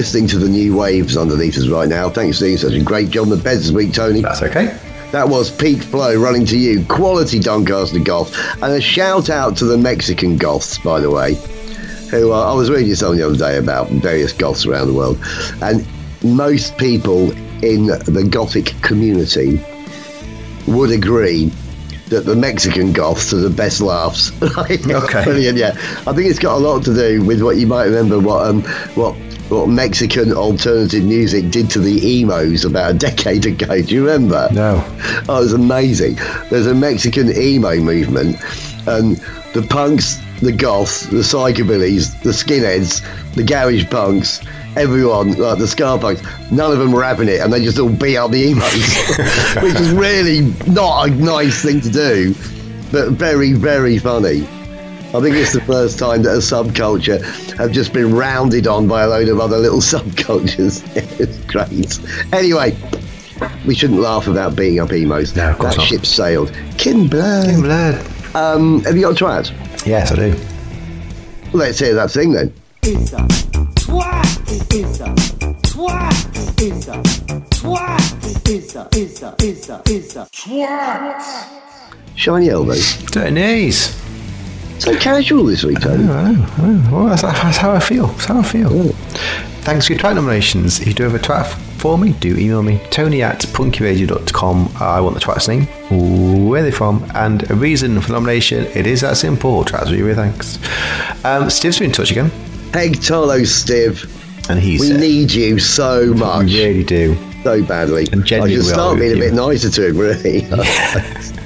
Listening 0.00 0.26
to 0.26 0.38
the 0.38 0.48
new 0.48 0.74
waves 0.74 1.14
underneath 1.14 1.58
us 1.58 1.68
right 1.68 1.86
now. 1.86 2.08
Thanks 2.08 2.38
for 2.38 2.46
doing 2.46 2.56
such 2.56 2.72
a 2.72 2.82
great 2.82 3.10
job 3.10 3.24
on 3.24 3.28
the 3.28 3.36
beds 3.36 3.64
this 3.64 3.70
week, 3.70 3.92
Tony. 3.92 4.22
That's 4.22 4.40
okay. 4.40 4.74
That 5.12 5.28
was 5.28 5.50
Peak 5.50 5.82
Flow 5.82 6.18
running 6.18 6.46
to 6.46 6.56
you, 6.56 6.82
quality 6.86 7.38
Doncaster 7.38 7.98
Goth, 7.98 8.34
and 8.62 8.72
a 8.72 8.80
shout 8.80 9.28
out 9.28 9.58
to 9.58 9.66
the 9.66 9.76
Mexican 9.76 10.38
Goths, 10.38 10.78
by 10.78 11.00
the 11.00 11.10
way, 11.10 11.34
who 12.10 12.32
uh, 12.32 12.50
I 12.50 12.54
was 12.54 12.70
reading 12.70 12.94
something 12.94 13.18
the 13.18 13.26
other 13.26 13.36
day 13.36 13.58
about 13.58 13.90
various 13.90 14.32
Goths 14.32 14.64
around 14.64 14.86
the 14.86 14.94
world, 14.94 15.22
and 15.60 15.86
most 16.24 16.78
people 16.78 17.32
in 17.62 17.88
the 17.88 18.26
Gothic 18.26 18.72
community 18.80 19.62
would 20.66 20.92
agree 20.92 21.52
that 22.08 22.24
the 22.24 22.34
Mexican 22.34 22.94
Goths 22.94 23.34
are 23.34 23.40
the 23.40 23.50
best 23.50 23.82
laughs. 23.82 24.32
Okay. 24.42 25.24
Brilliant, 25.24 25.58
yeah. 25.58 25.72
I 26.06 26.14
think 26.14 26.30
it's 26.30 26.38
got 26.38 26.56
a 26.56 26.58
lot 26.58 26.84
to 26.84 26.94
do 26.94 27.22
with 27.22 27.42
what 27.42 27.58
you 27.58 27.66
might 27.66 27.84
remember 27.84 28.18
what 28.18 28.46
um 28.46 28.62
what 28.94 29.14
what 29.50 29.68
Mexican 29.68 30.32
alternative 30.32 31.04
music 31.04 31.50
did 31.50 31.68
to 31.70 31.78
the 31.80 32.20
emos 32.20 32.64
about 32.64 32.92
a 32.92 32.94
decade 32.98 33.46
ago. 33.46 33.82
Do 33.82 33.94
you 33.94 34.06
remember? 34.06 34.48
No. 34.52 34.82
Oh, 35.28 35.38
it 35.38 35.42
was 35.42 35.52
amazing. 35.52 36.16
There's 36.50 36.66
a 36.66 36.74
Mexican 36.74 37.30
emo 37.36 37.76
movement, 37.76 38.36
and 38.86 39.16
the 39.52 39.66
punks, 39.68 40.20
the 40.40 40.52
goths, 40.52 41.06
the 41.06 41.18
psychobillies, 41.18 42.20
the 42.22 42.30
skinheads, 42.30 43.02
the 43.34 43.42
garage 43.42 43.88
punks, 43.90 44.40
everyone, 44.76 45.32
like 45.34 45.58
the 45.58 45.66
ska 45.66 45.98
punks, 46.00 46.22
none 46.50 46.72
of 46.72 46.78
them 46.78 46.92
were 46.92 47.02
having 47.02 47.28
it, 47.28 47.40
and 47.40 47.52
they 47.52 47.62
just 47.62 47.78
all 47.78 47.90
beat 47.90 48.16
up 48.16 48.30
the 48.30 48.44
emos, 48.44 48.72
which 49.62 49.74
is 49.74 49.90
really 49.92 50.42
not 50.72 51.08
a 51.08 51.10
nice 51.10 51.62
thing 51.62 51.80
to 51.80 51.90
do, 51.90 52.34
but 52.92 53.10
very, 53.10 53.52
very 53.52 53.98
funny. 53.98 54.46
I 55.12 55.20
think 55.20 55.34
it's 55.34 55.52
the 55.52 55.60
first 55.62 55.98
time 55.98 56.22
that 56.22 56.34
a 56.34 56.38
subculture 56.38 57.20
have 57.56 57.72
just 57.72 57.92
been 57.92 58.14
rounded 58.14 58.68
on 58.68 58.86
by 58.86 59.02
a 59.02 59.08
load 59.08 59.28
of 59.28 59.40
other 59.40 59.58
little 59.58 59.80
subcultures. 59.80 60.82
it's 61.20 61.36
great. 61.46 61.98
Anyway, 62.32 62.76
we 63.66 63.74
shouldn't 63.74 63.98
laugh 64.00 64.28
about 64.28 64.54
beating 64.54 64.78
up 64.78 64.92
emos. 64.92 65.34
No, 65.34 65.50
of 65.50 65.58
course 65.58 65.74
that 65.74 65.78
not. 65.80 65.88
ship 65.88 66.06
sailed. 66.06 66.52
Kim 66.78 67.08
Blair. 67.08 67.44
Kim 67.44 67.62
Blair. 67.62 68.04
Um, 68.34 68.82
have 68.84 68.94
you 68.96 69.02
got 69.02 69.20
a 69.20 69.24
twat? 69.24 69.86
Yes, 69.86 70.12
I 70.12 70.16
do. 70.16 70.36
Let's 71.52 71.80
hear 71.80 71.94
that 71.94 72.12
thing 72.12 72.32
then. 72.32 72.54
It's 72.82 73.12
a 73.12 73.16
twat. 73.16 74.72
It's 74.72 75.00
a 75.00 75.06
twat. 75.66 76.62
It's 76.62 76.86
a 76.86 77.02
twat. 77.50 78.48
It's 78.48 78.76
a 78.76 78.88
it's 78.92 79.22
a 79.22 79.34
it's 79.40 79.68
a 79.68 79.82
it's 79.86 80.16
a 80.16 80.28
twat. 80.32 81.56
Shiny 82.14 82.50
elbows. 82.50 82.96
Dirty 83.06 83.30
knees. 83.32 83.96
So 84.80 84.96
casual 84.98 85.44
this 85.44 85.62
week, 85.62 85.80
Tony. 85.80 86.04
I 86.04 86.32
know, 86.32 86.46
I 86.58 86.66
know. 86.66 86.90
Well, 86.90 87.06
that's, 87.06 87.20
that's 87.22 87.58
how 87.58 87.70
I 87.72 87.80
feel. 87.80 88.06
That's 88.08 88.24
how 88.24 88.38
I 88.40 88.42
feel. 88.42 88.70
thanks 89.62 89.86
for 89.86 89.92
your 89.92 90.00
twat 90.00 90.14
nominations. 90.14 90.80
If 90.80 90.86
you 90.88 90.94
do 90.94 91.02
have 91.04 91.14
a 91.14 91.18
twat 91.18 91.46
for 91.78 91.98
me, 91.98 92.12
do 92.14 92.34
email 92.36 92.62
me. 92.62 92.80
Tony 92.90 93.22
at 93.22 93.40
punkyradio.com. 93.40 94.72
I 94.80 95.00
want 95.02 95.14
the 95.14 95.20
twat's 95.20 95.48
name, 95.48 95.66
where 96.48 96.62
they're 96.62 96.72
from, 96.72 97.04
and 97.14 97.48
a 97.50 97.54
reason 97.54 98.00
for 98.00 98.12
nomination. 98.12 98.64
It 98.74 98.86
is 98.86 99.02
that 99.02 99.18
simple. 99.18 99.64
Twats, 99.64 99.90
really, 99.90 100.14
thanks. 100.14 100.58
Um, 101.26 101.50
Steve's 101.50 101.78
been 101.78 101.88
in 101.88 101.92
touch 101.94 102.10
again, 102.10 102.30
Hey, 102.72 102.90
Tolo, 102.90 103.46
Steve. 103.46 104.04
and 104.48 104.58
he 104.58 104.78
We 104.80 104.92
need 104.92 105.30
you 105.32 105.58
so 105.58 106.14
much. 106.14 106.46
We 106.46 106.64
really 106.64 106.84
do. 106.84 107.16
So 107.42 107.62
badly. 107.64 108.06
And 108.12 108.22
I 108.22 108.24
genuinely 108.26 108.56
should 108.56 108.64
we 108.64 108.70
are 108.70 108.74
start 108.74 108.98
being 108.98 109.12
a 109.16 109.20
bit 109.20 109.34
nicer 109.34 109.70
to 109.70 109.86
him, 109.88 109.98
really. 109.98 110.46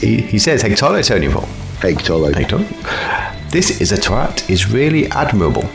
He, 0.00 0.20
he 0.20 0.38
says, 0.40 0.62
Hey, 0.62 0.70
Tolo, 0.70 1.06
Tony 1.06 1.28
Paul. 1.30 1.48
Hey, 1.80 1.94
Tolo. 1.94 2.34
Hey, 2.34 2.44
Tony. 2.44 2.66
This 3.50 3.80
is 3.80 3.92
a 3.92 3.96
twat 3.96 4.48
is 4.50 4.70
really 4.70 5.06
admirable. 5.08 5.68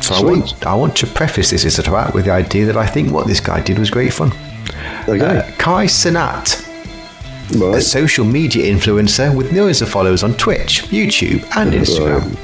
So 0.00 0.14
I 0.14 0.20
want, 0.22 0.66
I 0.66 0.74
want 0.74 0.94
to 0.98 1.06
preface 1.06 1.50
this 1.50 1.64
as 1.64 1.78
a 1.78 1.82
twat 1.82 2.14
with 2.14 2.26
the 2.26 2.30
idea 2.30 2.66
that 2.66 2.76
I 2.76 2.86
think 2.86 3.10
what 3.10 3.26
this 3.26 3.40
guy 3.40 3.60
did 3.60 3.78
was 3.78 3.90
great 3.90 4.12
fun. 4.12 4.32
Okay. 5.08 5.20
Uh, 5.38 5.50
Kai 5.58 5.86
Cenat 5.86 6.62
a 7.50 7.80
social 7.80 8.24
media 8.24 8.72
influencer 8.72 9.34
with 9.34 9.52
millions 9.52 9.80
of 9.80 9.88
followers 9.88 10.22
on 10.22 10.34
Twitch, 10.34 10.82
YouTube, 10.84 11.44
and 11.56 11.72
Instagram. 11.72 12.36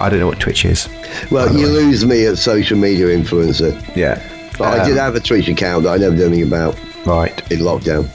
I 0.00 0.08
don't 0.10 0.20
know 0.20 0.26
what 0.26 0.40
Twitch 0.40 0.64
is. 0.64 0.88
Well, 1.30 1.54
you 1.56 1.66
lose 1.68 2.04
me 2.04 2.26
at 2.26 2.38
social 2.38 2.78
media 2.78 3.06
influencer. 3.06 3.74
Yeah. 3.96 4.22
But 4.58 4.80
I 4.80 4.86
did 4.86 4.96
have 4.98 5.14
a 5.14 5.20
Twitch 5.20 5.48
account 5.48 5.84
that 5.84 5.94
I 5.94 5.96
never 5.96 6.16
did 6.16 6.26
anything 6.26 6.48
about 6.48 6.78
Right. 7.06 7.38
in 7.50 7.60
lockdown. 7.60 8.08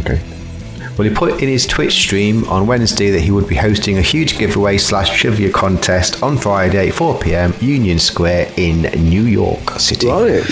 Okay. 0.00 0.20
Well, 0.98 1.08
he 1.08 1.14
put 1.14 1.42
in 1.42 1.48
his 1.48 1.66
Twitch 1.66 1.94
stream 1.94 2.44
on 2.44 2.66
Wednesday 2.66 3.08
that 3.10 3.20
he 3.20 3.30
would 3.30 3.48
be 3.48 3.54
hosting 3.54 3.96
a 3.96 4.02
huge 4.02 4.38
giveaway 4.38 4.76
slash 4.76 5.18
trivia 5.18 5.50
contest 5.50 6.22
on 6.22 6.36
Friday, 6.36 6.90
4 6.90 7.18
pm, 7.18 7.54
Union 7.62 7.98
Square 7.98 8.52
in 8.58 8.82
New 9.08 9.22
York 9.22 9.70
City. 9.80 10.08
Right. 10.08 10.44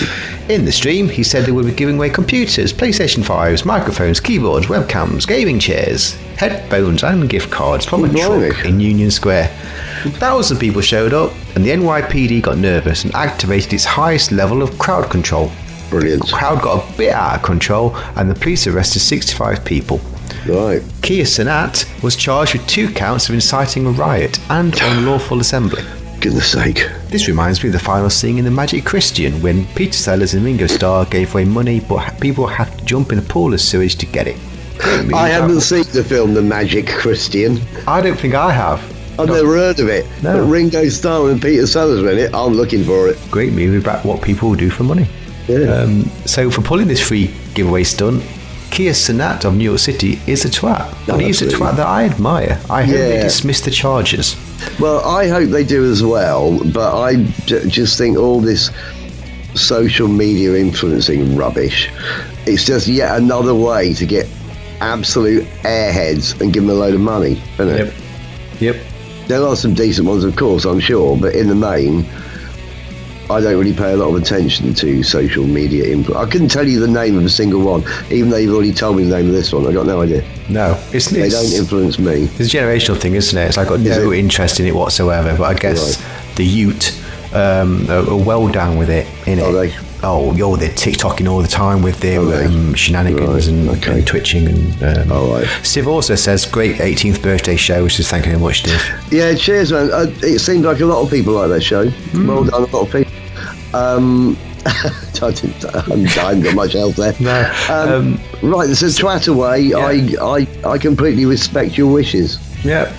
In 0.49 0.65
the 0.65 0.71
stream, 0.71 1.07
he 1.07 1.21
said 1.21 1.45
they 1.45 1.51
would 1.51 1.67
be 1.67 1.71
giving 1.71 1.97
away 1.97 2.09
computers, 2.09 2.73
PlayStation 2.73 3.23
5s, 3.23 3.65
microphones, 3.65 4.19
keyboards, 4.19 4.65
webcams, 4.65 5.27
gaming 5.27 5.59
chairs, 5.59 6.13
headphones, 6.37 7.03
and 7.03 7.29
gift 7.29 7.51
cards 7.51 7.85
from 7.85 8.05
a 8.05 8.09
truck 8.09 8.65
in 8.65 8.79
Union 8.79 9.11
Square. 9.11 9.47
Thousands 10.17 10.57
of 10.57 10.59
people 10.59 10.81
showed 10.81 11.13
up, 11.13 11.31
and 11.55 11.63
the 11.63 11.69
NYPD 11.69 12.41
got 12.41 12.57
nervous 12.57 13.03
and 13.03 13.13
activated 13.13 13.73
its 13.73 13.85
highest 13.85 14.31
level 14.31 14.63
of 14.63 14.75
crowd 14.79 15.11
control. 15.11 15.51
Brilliant. 15.91 16.25
The 16.25 16.33
crowd 16.33 16.63
got 16.63 16.83
a 16.83 16.97
bit 16.97 17.13
out 17.13 17.35
of 17.35 17.43
control, 17.43 17.95
and 18.15 18.27
the 18.27 18.35
police 18.35 18.65
arrested 18.65 19.01
65 19.01 19.63
people. 19.63 20.01
Right. 20.47 20.81
Kia 21.01 21.23
Cenat 21.23 22.03
was 22.03 22.15
charged 22.15 22.53
with 22.53 22.65
two 22.67 22.91
counts 22.91 23.29
of 23.29 23.35
inciting 23.35 23.85
a 23.85 23.91
riot 23.91 24.39
and 24.49 24.79
unlawful 24.81 25.39
assembly. 25.39 25.83
Goodness 26.19 26.51
sake. 26.51 26.87
This 27.09 27.27
reminds 27.27 27.63
me 27.63 27.69
of 27.69 27.73
the 27.73 27.79
final 27.79 28.09
scene 28.09 28.37
in 28.37 28.45
The 28.45 28.51
Magic 28.51 28.85
Christian 28.85 29.41
when 29.41 29.65
Peter 29.73 29.93
Sellers 29.93 30.33
and 30.33 30.45
Ringo 30.45 30.67
Starr 30.67 31.05
gave 31.05 31.33
away 31.33 31.45
money, 31.45 31.79
but 31.79 32.19
people 32.19 32.45
had 32.47 32.77
to 32.77 32.85
jump 32.85 33.11
in 33.11 33.19
a 33.19 33.23
pool 33.23 33.53
of 33.53 33.61
sewage 33.61 33.95
to 33.97 34.05
get 34.05 34.27
it. 34.27 34.37
I 35.13 35.29
haven't 35.29 35.61
seen 35.61 35.83
the 35.93 36.03
film 36.03 36.33
The 36.33 36.41
Magic 36.41 36.87
Christian. 36.87 37.59
I 37.87 38.01
don't 38.01 38.19
think 38.19 38.33
I 38.33 38.51
have. 38.51 38.79
I've 39.19 39.27
never 39.27 39.55
heard 39.55 39.79
of 39.79 39.89
it. 39.89 40.05
No. 40.23 40.37
But 40.43 40.51
Ringo 40.51 40.87
Starr 40.89 41.29
and 41.29 41.41
Peter 41.41 41.67
Sellers 41.67 42.01
were 42.01 42.11
in 42.11 42.17
it. 42.17 42.33
I'm 42.33 42.53
looking 42.53 42.83
for 42.83 43.07
it. 43.07 43.17
Great 43.29 43.53
movie 43.53 43.77
about 43.77 44.05
what 44.05 44.21
people 44.21 44.49
will 44.49 44.55
do 44.57 44.69
for 44.69 44.83
money. 44.83 45.07
Yeah. 45.47 45.73
Um, 45.73 46.05
so 46.25 46.49
for 46.49 46.61
pulling 46.61 46.87
this 46.87 47.05
free 47.05 47.33
giveaway 47.53 47.83
stunt, 47.83 48.23
Kia 48.71 48.93
Cenat 48.93 49.45
of 49.45 49.55
New 49.55 49.65
York 49.65 49.79
City 49.79 50.19
is 50.27 50.45
a 50.45 50.49
twat. 50.49 50.89
Oh, 50.91 51.03
but 51.07 51.21
he's 51.21 51.41
a 51.41 51.47
twat 51.47 51.75
that 51.75 51.85
I 51.85 52.05
admire. 52.05 52.59
I 52.69 52.83
hope 52.83 52.95
they 52.95 53.21
dismiss 53.21 53.61
the 53.61 53.71
charges. 53.71 54.35
Well, 54.79 55.05
I 55.05 55.27
hope 55.27 55.49
they 55.49 55.63
do 55.63 55.91
as 55.91 56.03
well, 56.03 56.57
but 56.71 56.99
I 56.99 57.23
just 57.45 57.97
think 57.97 58.17
all 58.17 58.39
this 58.39 58.71
social 59.55 60.07
media 60.07 60.55
influencing 60.55 61.35
rubbish, 61.35 61.89
it's 62.45 62.63
just 62.65 62.87
yet 62.87 63.17
another 63.17 63.53
way 63.53 63.93
to 63.93 64.05
get 64.05 64.27
absolute 64.79 65.43
airheads 65.63 66.39
and 66.39 66.53
give 66.53 66.63
them 66.63 66.71
a 66.71 66.73
load 66.79 66.93
of 66.93 67.01
money, 67.01 67.41
isn't 67.59 67.69
it? 67.87 67.93
Yep. 68.61 68.77
There 69.27 69.43
are 69.45 69.55
some 69.55 69.73
decent 69.73 70.07
ones, 70.07 70.23
of 70.23 70.35
course, 70.35 70.65
I'm 70.65 70.79
sure, 70.79 71.17
but 71.17 71.35
in 71.35 71.47
the 71.49 71.55
main, 71.55 72.05
I 73.31 73.41
don't 73.41 73.57
really 73.57 73.73
pay 73.73 73.93
a 73.93 73.97
lot 73.97 74.09
of 74.09 74.21
attention 74.21 74.73
to 74.75 75.03
social 75.03 75.45
media 75.45 75.85
influence. 75.91 76.27
I 76.27 76.29
couldn't 76.31 76.49
tell 76.49 76.67
you 76.67 76.79
the 76.79 76.87
name 76.87 77.17
of 77.17 77.25
a 77.25 77.29
single 77.29 77.61
one, 77.61 77.83
even 78.11 78.29
though 78.29 78.37
you've 78.37 78.53
already 78.53 78.73
told 78.73 78.97
me 78.97 79.03
the 79.03 79.15
name 79.17 79.27
of 79.27 79.33
this 79.33 79.51
one. 79.53 79.65
I 79.67 79.71
got 79.73 79.85
no 79.85 80.01
idea. 80.01 80.23
No, 80.49 80.77
it's, 80.91 81.09
They 81.09 81.21
it's, 81.23 81.35
don't 81.35 81.59
influence 81.59 81.97
me. 81.99 82.23
it's 82.37 82.53
a 82.53 82.57
generational 82.57 82.99
thing, 82.99 83.15
isn't 83.15 83.37
it? 83.37 83.45
It's 83.47 83.57
like 83.57 83.67
I've 83.71 83.83
got 83.83 83.99
no 83.99 84.11
it? 84.11 84.19
interest 84.19 84.59
in 84.59 84.65
it 84.65 84.75
whatsoever. 84.75 85.35
But 85.37 85.43
I 85.43 85.53
guess 85.53 85.97
the 86.35 86.45
Ute 86.45 86.97
um, 87.33 87.89
are, 87.89 88.09
are 88.09 88.17
well 88.23 88.47
down 88.49 88.77
with 88.77 88.89
it. 88.89 89.07
In 89.27 89.39
it. 89.39 89.51
They? 89.51 89.73
Oh, 90.03 90.33
yo, 90.35 90.55
they're 90.55 90.69
TikToking 90.69 91.29
all 91.29 91.43
the 91.43 91.47
time 91.47 91.83
with 91.83 91.99
their 91.99 92.19
um, 92.21 92.73
shenanigans 92.73 93.47
Right, 93.47 93.47
and, 93.47 93.69
okay. 93.69 93.93
and 93.99 94.07
twitching. 94.07 94.47
And 94.47 94.83
um, 94.83 95.11
All 95.11 95.31
right. 95.35 95.47
Steve 95.61 95.87
also 95.87 96.15
says, 96.15 96.43
"Great 96.47 96.77
18th 96.77 97.21
birthday 97.21 97.55
show," 97.55 97.83
which 97.83 97.99
is 97.99 98.09
thank 98.09 98.25
you 98.25 98.31
very 98.31 98.41
much, 98.43 98.61
Steve. 98.61 98.83
Yeah, 99.11 99.35
cheers, 99.35 99.71
man. 99.71 99.91
Uh, 99.93 100.07
it 100.23 100.39
seems 100.39 100.65
like 100.65 100.79
a 100.79 100.85
lot 100.85 101.03
of 101.03 101.11
people 101.11 101.33
like 101.33 101.49
that 101.49 101.61
show. 101.61 101.87
Hmm. 101.87 102.27
Well 102.27 102.43
done, 102.45 102.63
a 102.63 102.65
lot 102.75 102.87
of 102.87 102.91
people. 102.91 103.13
Um, 103.73 104.37
I, 104.65 105.31
didn't, 105.31 105.65
I 105.65 105.81
haven't 105.81 106.41
got 106.43 106.55
much 106.55 106.75
else 106.75 106.95
there. 106.95 107.13
No, 107.19 107.51
Um, 107.69 108.19
right, 108.43 108.67
this 108.67 108.83
is 108.83 108.97
twat 108.99 109.27
away. 109.27 109.73
I, 109.73 110.15
I, 110.21 110.47
I 110.69 110.77
completely 110.77 111.25
respect 111.25 111.77
your 111.77 111.91
wishes. 111.91 112.37
Yeah. 112.63 112.93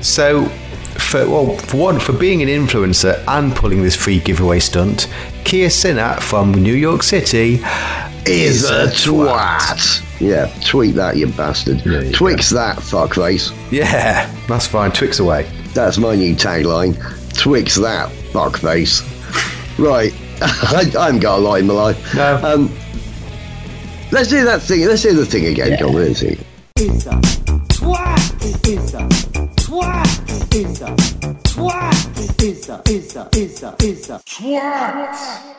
So, 0.00 0.46
for 0.46 1.28
well, 1.28 1.56
for 1.58 1.76
one, 1.76 2.00
for 2.00 2.12
being 2.12 2.40
an 2.42 2.48
influencer 2.48 3.22
and 3.28 3.54
pulling 3.54 3.82
this 3.82 3.96
free 3.96 4.20
giveaway 4.20 4.60
stunt, 4.60 5.08
Kia 5.44 5.68
Cenat 5.68 6.20
from 6.22 6.52
New 6.52 6.74
York 6.74 7.02
City 7.02 7.60
is 8.26 8.64
a 8.70 8.86
twat. 8.86 10.00
Yeah, 10.20 10.46
tweet 10.64 10.94
that, 10.94 11.16
you 11.16 11.26
bastard. 11.26 11.84
Yeah, 11.84 12.00
you 12.00 12.12
Twix 12.12 12.48
that, 12.50 12.76
fuckface. 12.78 13.52
Yeah, 13.70 14.32
that's 14.46 14.66
fine. 14.66 14.92
Twix 14.92 15.18
away. 15.18 15.50
That's 15.74 15.98
my 15.98 16.14
new 16.14 16.34
tagline. 16.34 16.94
Twix 17.36 17.74
that, 17.76 18.10
fuckface. 18.32 19.02
Right, 19.78 20.12
I, 20.40 20.90
I 20.98 21.06
haven't 21.06 21.20
got 21.20 21.38
a 21.38 21.42
lot 21.42 21.58
in 21.60 21.66
my 21.66 21.74
life. 21.74 22.14
No. 22.14 22.36
Um, 22.44 22.70
let's 24.12 24.28
do 24.28 24.44
that 24.44 24.62
thing. 24.62 24.86
Let's 24.86 25.02
do 25.02 25.14
the 25.14 25.26
thing 25.26 25.46
again. 25.46 25.76
Come 25.78 25.90
on, 25.90 25.94
let's 25.96 26.20
see. 26.20 26.38
It's 26.76 27.06
a 27.06 27.10
twat. 27.10 28.68
It's 28.68 28.94
a 28.94 28.98
twat. 29.56 30.54
It's 30.54 30.80
a 30.80 30.86
twat. 31.42 32.42
It's 32.42 32.68
a 32.68 32.82
it's 32.86 33.16
a 33.16 33.28
it's 33.32 33.62
a 33.62 33.76
it's 33.80 34.10
a 34.10 34.18
twat. 34.24 35.54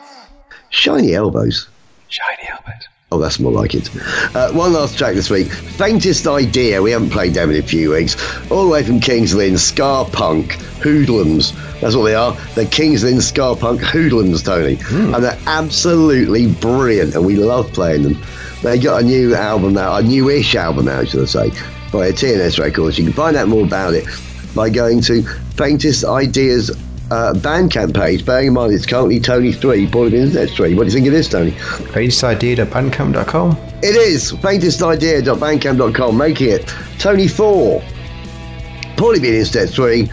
Shiny 0.70 1.14
elbows. 1.14 1.68
Shiny 2.08 2.44
helmet. 2.44 2.88
Oh, 3.16 3.18
that's 3.18 3.40
more 3.40 3.50
like 3.50 3.74
it. 3.74 3.88
Uh, 4.36 4.52
one 4.52 4.74
last 4.74 4.98
track 4.98 5.14
this 5.14 5.30
week. 5.30 5.46
Faintest 5.46 6.26
Idea. 6.26 6.82
We 6.82 6.90
haven't 6.90 7.08
played 7.08 7.32
them 7.32 7.50
in 7.50 7.56
a 7.56 7.66
few 7.66 7.92
weeks. 7.92 8.14
All 8.50 8.64
the 8.64 8.68
way 8.68 8.84
from 8.84 9.00
King's 9.00 9.34
Lynn, 9.34 9.56
Ska 9.56 10.04
Punk, 10.12 10.52
Hoodlums. 10.82 11.54
That's 11.80 11.96
what 11.96 12.04
they 12.04 12.14
are. 12.14 12.34
They're 12.54 12.66
King's 12.66 13.04
Lynn, 13.04 13.22
Ska 13.22 13.56
Punk, 13.58 13.80
Hoodlums, 13.80 14.42
Tony. 14.42 14.78
And 15.14 15.24
they're 15.24 15.38
absolutely 15.46 16.52
brilliant, 16.52 17.14
and 17.14 17.24
we 17.24 17.36
love 17.36 17.72
playing 17.72 18.02
them. 18.02 18.22
They 18.62 18.78
got 18.78 19.00
a 19.00 19.04
new 19.06 19.34
album 19.34 19.78
out, 19.78 20.04
a 20.04 20.06
newish 20.06 20.54
album 20.54 20.86
out, 20.86 21.08
should 21.08 21.22
I 21.22 21.24
say, 21.24 21.48
by 21.90 22.12
TNS 22.12 22.58
Records. 22.58 22.98
You 22.98 23.04
can 23.04 23.14
find 23.14 23.34
out 23.34 23.48
more 23.48 23.64
about 23.64 23.94
it 23.94 24.04
by 24.54 24.68
going 24.68 25.00
to 25.02 25.22
Faintest 25.54 26.04
Ideas 26.04 26.70
uh, 27.10 27.32
Bandcamp 27.34 27.94
page. 27.94 28.24
Bearing 28.24 28.48
in 28.48 28.54
mind 28.54 28.72
it's 28.72 28.86
currently 28.86 29.20
Tony 29.20 29.52
3, 29.52 29.86
Paul 29.88 30.06
of 30.06 30.14
Internet 30.14 30.50
3. 30.50 30.74
What 30.74 30.84
do 30.84 30.88
you 30.88 30.94
think 30.94 31.06
of 31.06 31.12
this, 31.12 31.28
Tony? 31.28 31.52
Faintestidea.bandcamp.com. 31.52 33.56
It 33.82 33.96
is 33.96 34.32
faintestidea.bandcamp.com, 34.32 36.16
making 36.16 36.48
it 36.50 36.66
Tony 36.98 37.28
4. 37.28 37.80
Paulie 38.96 39.20
being 39.20 39.34
instead 39.34 39.68
3. 39.70 40.08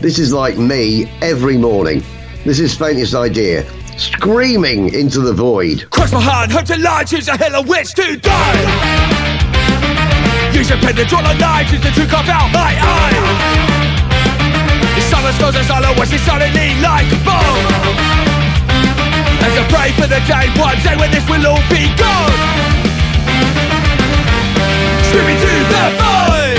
This 0.00 0.18
is 0.18 0.32
like 0.32 0.58
me 0.58 1.06
every 1.22 1.56
morning. 1.56 2.02
This 2.44 2.58
is 2.60 2.76
Faintest 2.76 3.14
Idea. 3.14 3.64
Screaming 3.96 4.92
into 4.92 5.20
the 5.20 5.32
void. 5.32 5.88
Cross 5.90 6.12
my 6.12 6.20
hand, 6.20 6.52
hope 6.52 6.66
to 6.66 6.76
lie, 6.76 7.04
choose 7.04 7.28
a 7.28 7.36
hill 7.36 7.56
on 7.56 7.66
which 7.66 7.94
to 7.94 8.16
die. 8.16 8.60
Use 10.52 10.70
a 10.70 10.76
pen 10.76 10.94
to 10.96 11.04
draw 11.04 11.20
a 11.20 11.32
line, 11.38 11.64
choose 11.66 11.80
the 11.80 11.90
truth 11.90 12.10
carve 12.10 12.28
out 12.28 12.52
my 12.52 12.76
eye. 12.78 13.73
Silence 15.14 15.38
goes 15.38 15.54
as 15.54 15.70
watch 15.70 16.10
it 16.10 16.18
suddenly 16.26 16.74
like 16.82 17.06
a 17.06 17.18
bomb. 17.22 17.62
As 19.46 19.54
I 19.54 19.62
pray 19.70 19.94
for 19.94 20.10
the 20.10 20.18
day, 20.26 20.50
one 20.58 20.74
day 20.82 20.98
when 20.98 21.06
this 21.14 21.22
will 21.30 21.46
all 21.46 21.62
be 21.70 21.86
gone. 21.94 22.34
Screaming 25.06 25.38
to 25.38 25.52
the 25.70 25.84
void. 26.02 26.58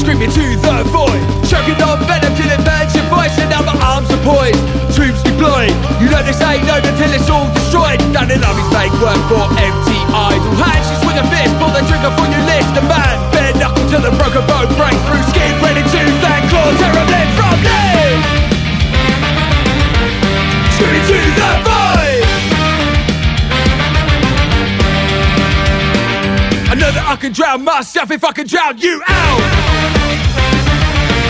Screaming 0.00 0.32
to 0.32 0.44
the 0.56 0.76
void 0.88 1.20
Choking 1.44 1.76
on 1.84 2.00
venom 2.08 2.32
till 2.40 2.48
it 2.48 2.64
burns 2.64 2.96
your 2.96 3.04
voice 3.12 3.36
And 3.36 3.50
now 3.52 3.60
my 3.60 3.76
arms 3.84 4.08
are 4.08 4.24
poised 4.24 4.64
Troops 4.96 5.22
deployed 5.22 5.76
You 6.00 6.08
know 6.08 6.24
this 6.24 6.40
ain't 6.40 6.64
over 6.64 6.88
till 6.96 7.12
it's 7.12 7.28
all 7.28 7.52
destroyed 7.52 8.00
Done 8.16 8.30
in 8.32 8.42
armies 8.42 8.72
make 8.72 8.92
work 8.96 9.20
for 9.28 9.44
empty 9.60 9.98
idle 10.08 10.56
hands 10.56 11.00
a 11.20 11.24
fist, 11.28 11.52
pull 11.60 11.68
the 11.68 11.84
trigger 11.84 12.12
for 12.16 12.26
your 12.32 12.44
list. 12.48 12.68
The 12.72 12.82
man, 12.88 13.16
bare 13.32 13.52
knuckle 13.60 13.84
to 13.92 13.98
the 14.00 14.12
broken 14.16 14.44
bone 14.48 14.68
Break 14.80 14.96
through 15.04 15.24
skin. 15.28 15.52
Ready 15.60 15.84
to 15.84 16.00
fan, 16.24 16.40
claw, 16.48 16.72
tear 16.80 16.94
a 16.96 17.04
limb 17.12 17.30
from 17.36 17.56
me. 17.60 17.84
Screaming 20.74 21.04
to 21.10 21.18
the 21.36 21.50
void 21.66 22.24
I 26.70 26.74
know 26.78 26.90
that 26.96 27.04
I 27.06 27.16
can 27.16 27.32
drown 27.32 27.64
myself 27.64 28.10
if 28.10 28.24
I 28.24 28.32
can 28.32 28.46
drown 28.46 28.78
you 28.78 29.02
out. 29.06 29.42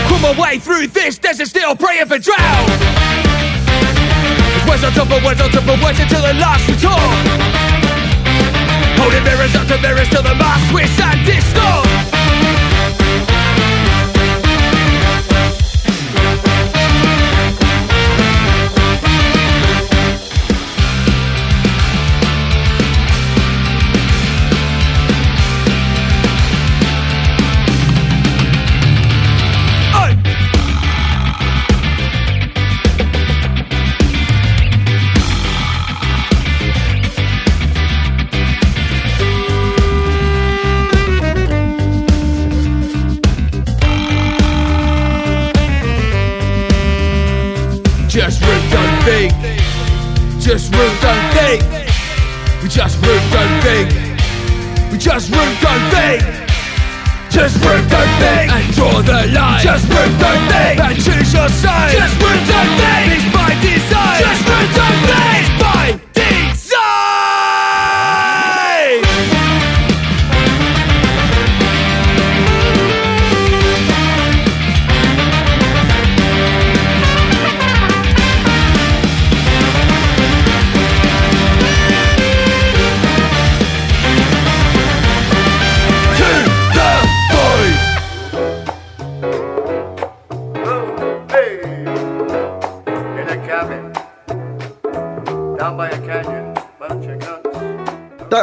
Pull 0.07 0.19
my 0.19 0.33
way 0.39 0.59
through 0.59 0.87
this 0.87 1.17
desert 1.17 1.47
still 1.47 1.75
praying 1.75 2.07
for 2.07 2.19
drought. 2.19 2.69
Words 4.67 4.83
on 4.83 4.93
top 4.93 5.11
of 5.11 5.23
words 5.23 5.41
on 5.41 5.49
top 5.49 5.67
of 5.67 5.83
words 5.83 5.99
until 5.99 6.21
the 6.21 6.33
last 6.35 6.67
resort 6.69 7.70
Holding 9.01 9.23
mirrors 9.23 9.55
up 9.55 9.65
to 9.65 9.81
mirrors 9.81 10.09
till 10.09 10.21
the 10.21 10.35
mask 10.35 10.69
twist 10.69 11.01
and 11.01 11.25
distort. 11.25 11.90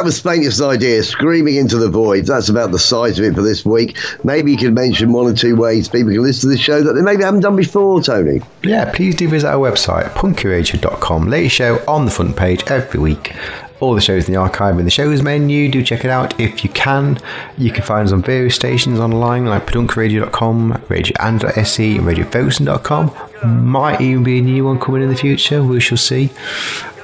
Was 0.09 0.19
Faintest 0.19 0.59
Idea, 0.59 1.03
screaming 1.03 1.57
into 1.57 1.77
the 1.77 1.87
void. 1.87 2.25
That's 2.25 2.49
about 2.49 2.71
the 2.71 2.79
size 2.79 3.19
of 3.19 3.25
it 3.25 3.35
for 3.35 3.43
this 3.43 3.63
week. 3.63 3.95
Maybe 4.23 4.51
you 4.51 4.57
could 4.57 4.73
mention 4.73 5.13
one 5.13 5.27
or 5.27 5.35
two 5.35 5.55
ways 5.55 5.87
people 5.87 6.11
can 6.11 6.23
listen 6.23 6.49
to 6.49 6.55
the 6.55 6.59
show 6.59 6.81
that 6.81 6.93
they 6.93 7.03
maybe 7.03 7.23
haven't 7.23 7.41
done 7.41 7.55
before, 7.55 8.01
Tony. 8.01 8.41
Yeah, 8.63 8.91
please 8.91 9.13
do 9.13 9.29
visit 9.29 9.47
our 9.47 9.69
website, 9.69 10.09
punkyradio.com. 10.13 11.27
Latest 11.27 11.55
show 11.55 11.83
on 11.87 12.05
the 12.05 12.11
front 12.11 12.35
page 12.35 12.63
every 12.71 12.99
week. 12.99 13.35
All 13.81 13.93
the 13.93 14.01
shows 14.01 14.27
in 14.27 14.33
the 14.33 14.39
archive 14.39 14.79
in 14.79 14.85
the 14.85 14.89
shows 14.89 15.21
menu. 15.21 15.69
Do 15.69 15.83
check 15.83 16.03
it 16.03 16.09
out 16.09 16.39
if 16.39 16.63
you 16.63 16.71
can. 16.71 17.19
You 17.59 17.71
can 17.71 17.83
find 17.83 18.07
us 18.07 18.11
on 18.11 18.23
various 18.23 18.55
stations 18.55 18.99
online 18.99 19.45
like 19.45 19.67
pedunkradio.com, 19.67 20.85
radioand.se, 20.87 21.97
and 21.97 22.07
radiofocusin.com. 22.07 23.28
Might 23.45 24.01
even 24.01 24.23
be 24.23 24.39
a 24.39 24.41
new 24.41 24.65
one 24.65 24.79
coming 24.79 25.01
in 25.01 25.09
the 25.09 25.15
future. 25.15 25.63
We 25.63 25.79
shall 25.79 25.97
see. 25.97 26.29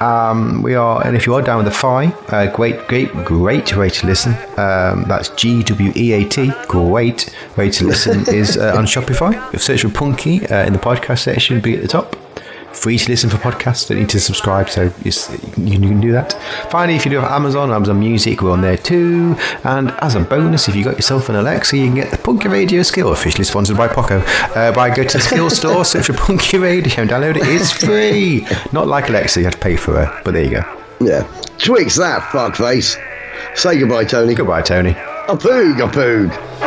Um, 0.00 0.62
we 0.62 0.74
are, 0.74 1.06
and 1.06 1.16
if 1.16 1.26
you 1.26 1.34
are 1.34 1.40
down 1.40 1.58
with 1.58 1.66
the 1.66 1.72
Fi, 1.72 2.06
uh, 2.28 2.54
great, 2.54 2.86
great, 2.88 3.10
great 3.24 3.74
way 3.76 3.88
to 3.88 4.06
listen. 4.06 4.34
Um, 4.58 5.04
that's 5.08 5.30
G 5.30 5.62
W 5.62 5.92
E 5.96 6.12
A 6.12 6.28
T. 6.28 6.52
Great 6.68 7.34
way 7.56 7.70
to 7.70 7.86
listen 7.86 8.28
is 8.34 8.58
uh, 8.58 8.74
on 8.76 8.84
Spotify. 8.84 9.32
If 9.54 9.62
search 9.62 9.82
for 9.82 9.88
Punky 9.88 10.46
uh, 10.48 10.66
in 10.66 10.74
the 10.74 10.78
podcast 10.78 11.20
section, 11.20 11.60
be 11.60 11.76
at 11.76 11.82
the 11.82 11.88
top. 11.88 12.16
Free 12.76 12.98
to 12.98 13.10
listen 13.10 13.30
for 13.30 13.38
podcasts. 13.38 13.88
Don't 13.88 13.98
need 13.98 14.08
to 14.10 14.20
subscribe, 14.20 14.68
so 14.68 14.92
you 15.04 15.12
can 15.78 16.00
do 16.00 16.12
that. 16.12 16.34
Finally, 16.70 16.96
if 16.96 17.04
you 17.04 17.10
do 17.10 17.18
have 17.18 17.30
Amazon, 17.32 17.72
Amazon 17.72 17.98
Music, 17.98 18.42
we're 18.42 18.50
on 18.52 18.60
there 18.60 18.76
too. 18.76 19.34
And 19.64 19.90
as 20.02 20.14
a 20.14 20.20
bonus, 20.20 20.68
if 20.68 20.76
you 20.76 20.84
got 20.84 20.94
yourself 20.94 21.28
an 21.28 21.36
Alexa, 21.36 21.76
you 21.76 21.86
can 21.86 21.94
get 21.94 22.10
the 22.10 22.18
Punky 22.18 22.48
Radio 22.48 22.82
skill, 22.82 23.12
officially 23.12 23.44
sponsored 23.44 23.76
by 23.76 23.88
Poco. 23.88 24.18
Uh, 24.18 24.72
by 24.72 24.94
go 24.94 25.04
to 25.04 25.16
the 25.16 25.22
skill 25.22 25.50
store, 25.50 25.84
search 25.86 26.06
for 26.06 26.12
Punky 26.12 26.58
Radio, 26.58 27.00
and 27.00 27.10
download 27.10 27.36
it. 27.36 27.42
It's 27.44 27.72
free. 27.72 28.46
Not 28.72 28.86
like 28.86 29.08
Alexa, 29.08 29.40
you 29.40 29.46
have 29.46 29.54
to 29.54 29.60
pay 29.60 29.76
for 29.76 30.02
it, 30.02 30.24
but 30.24 30.34
there 30.34 30.44
you 30.44 30.50
go. 30.50 30.82
Yeah. 31.00 31.22
Twix 31.58 31.96
that, 31.96 32.22
fuckface. 32.30 32.96
Say 33.56 33.78
goodbye, 33.80 34.04
Tony. 34.04 34.34
Goodbye, 34.34 34.62
Tony. 34.62 34.90
A 34.90 35.36
poog, 35.36 35.82
a 35.82 35.90
poog. 35.90 36.65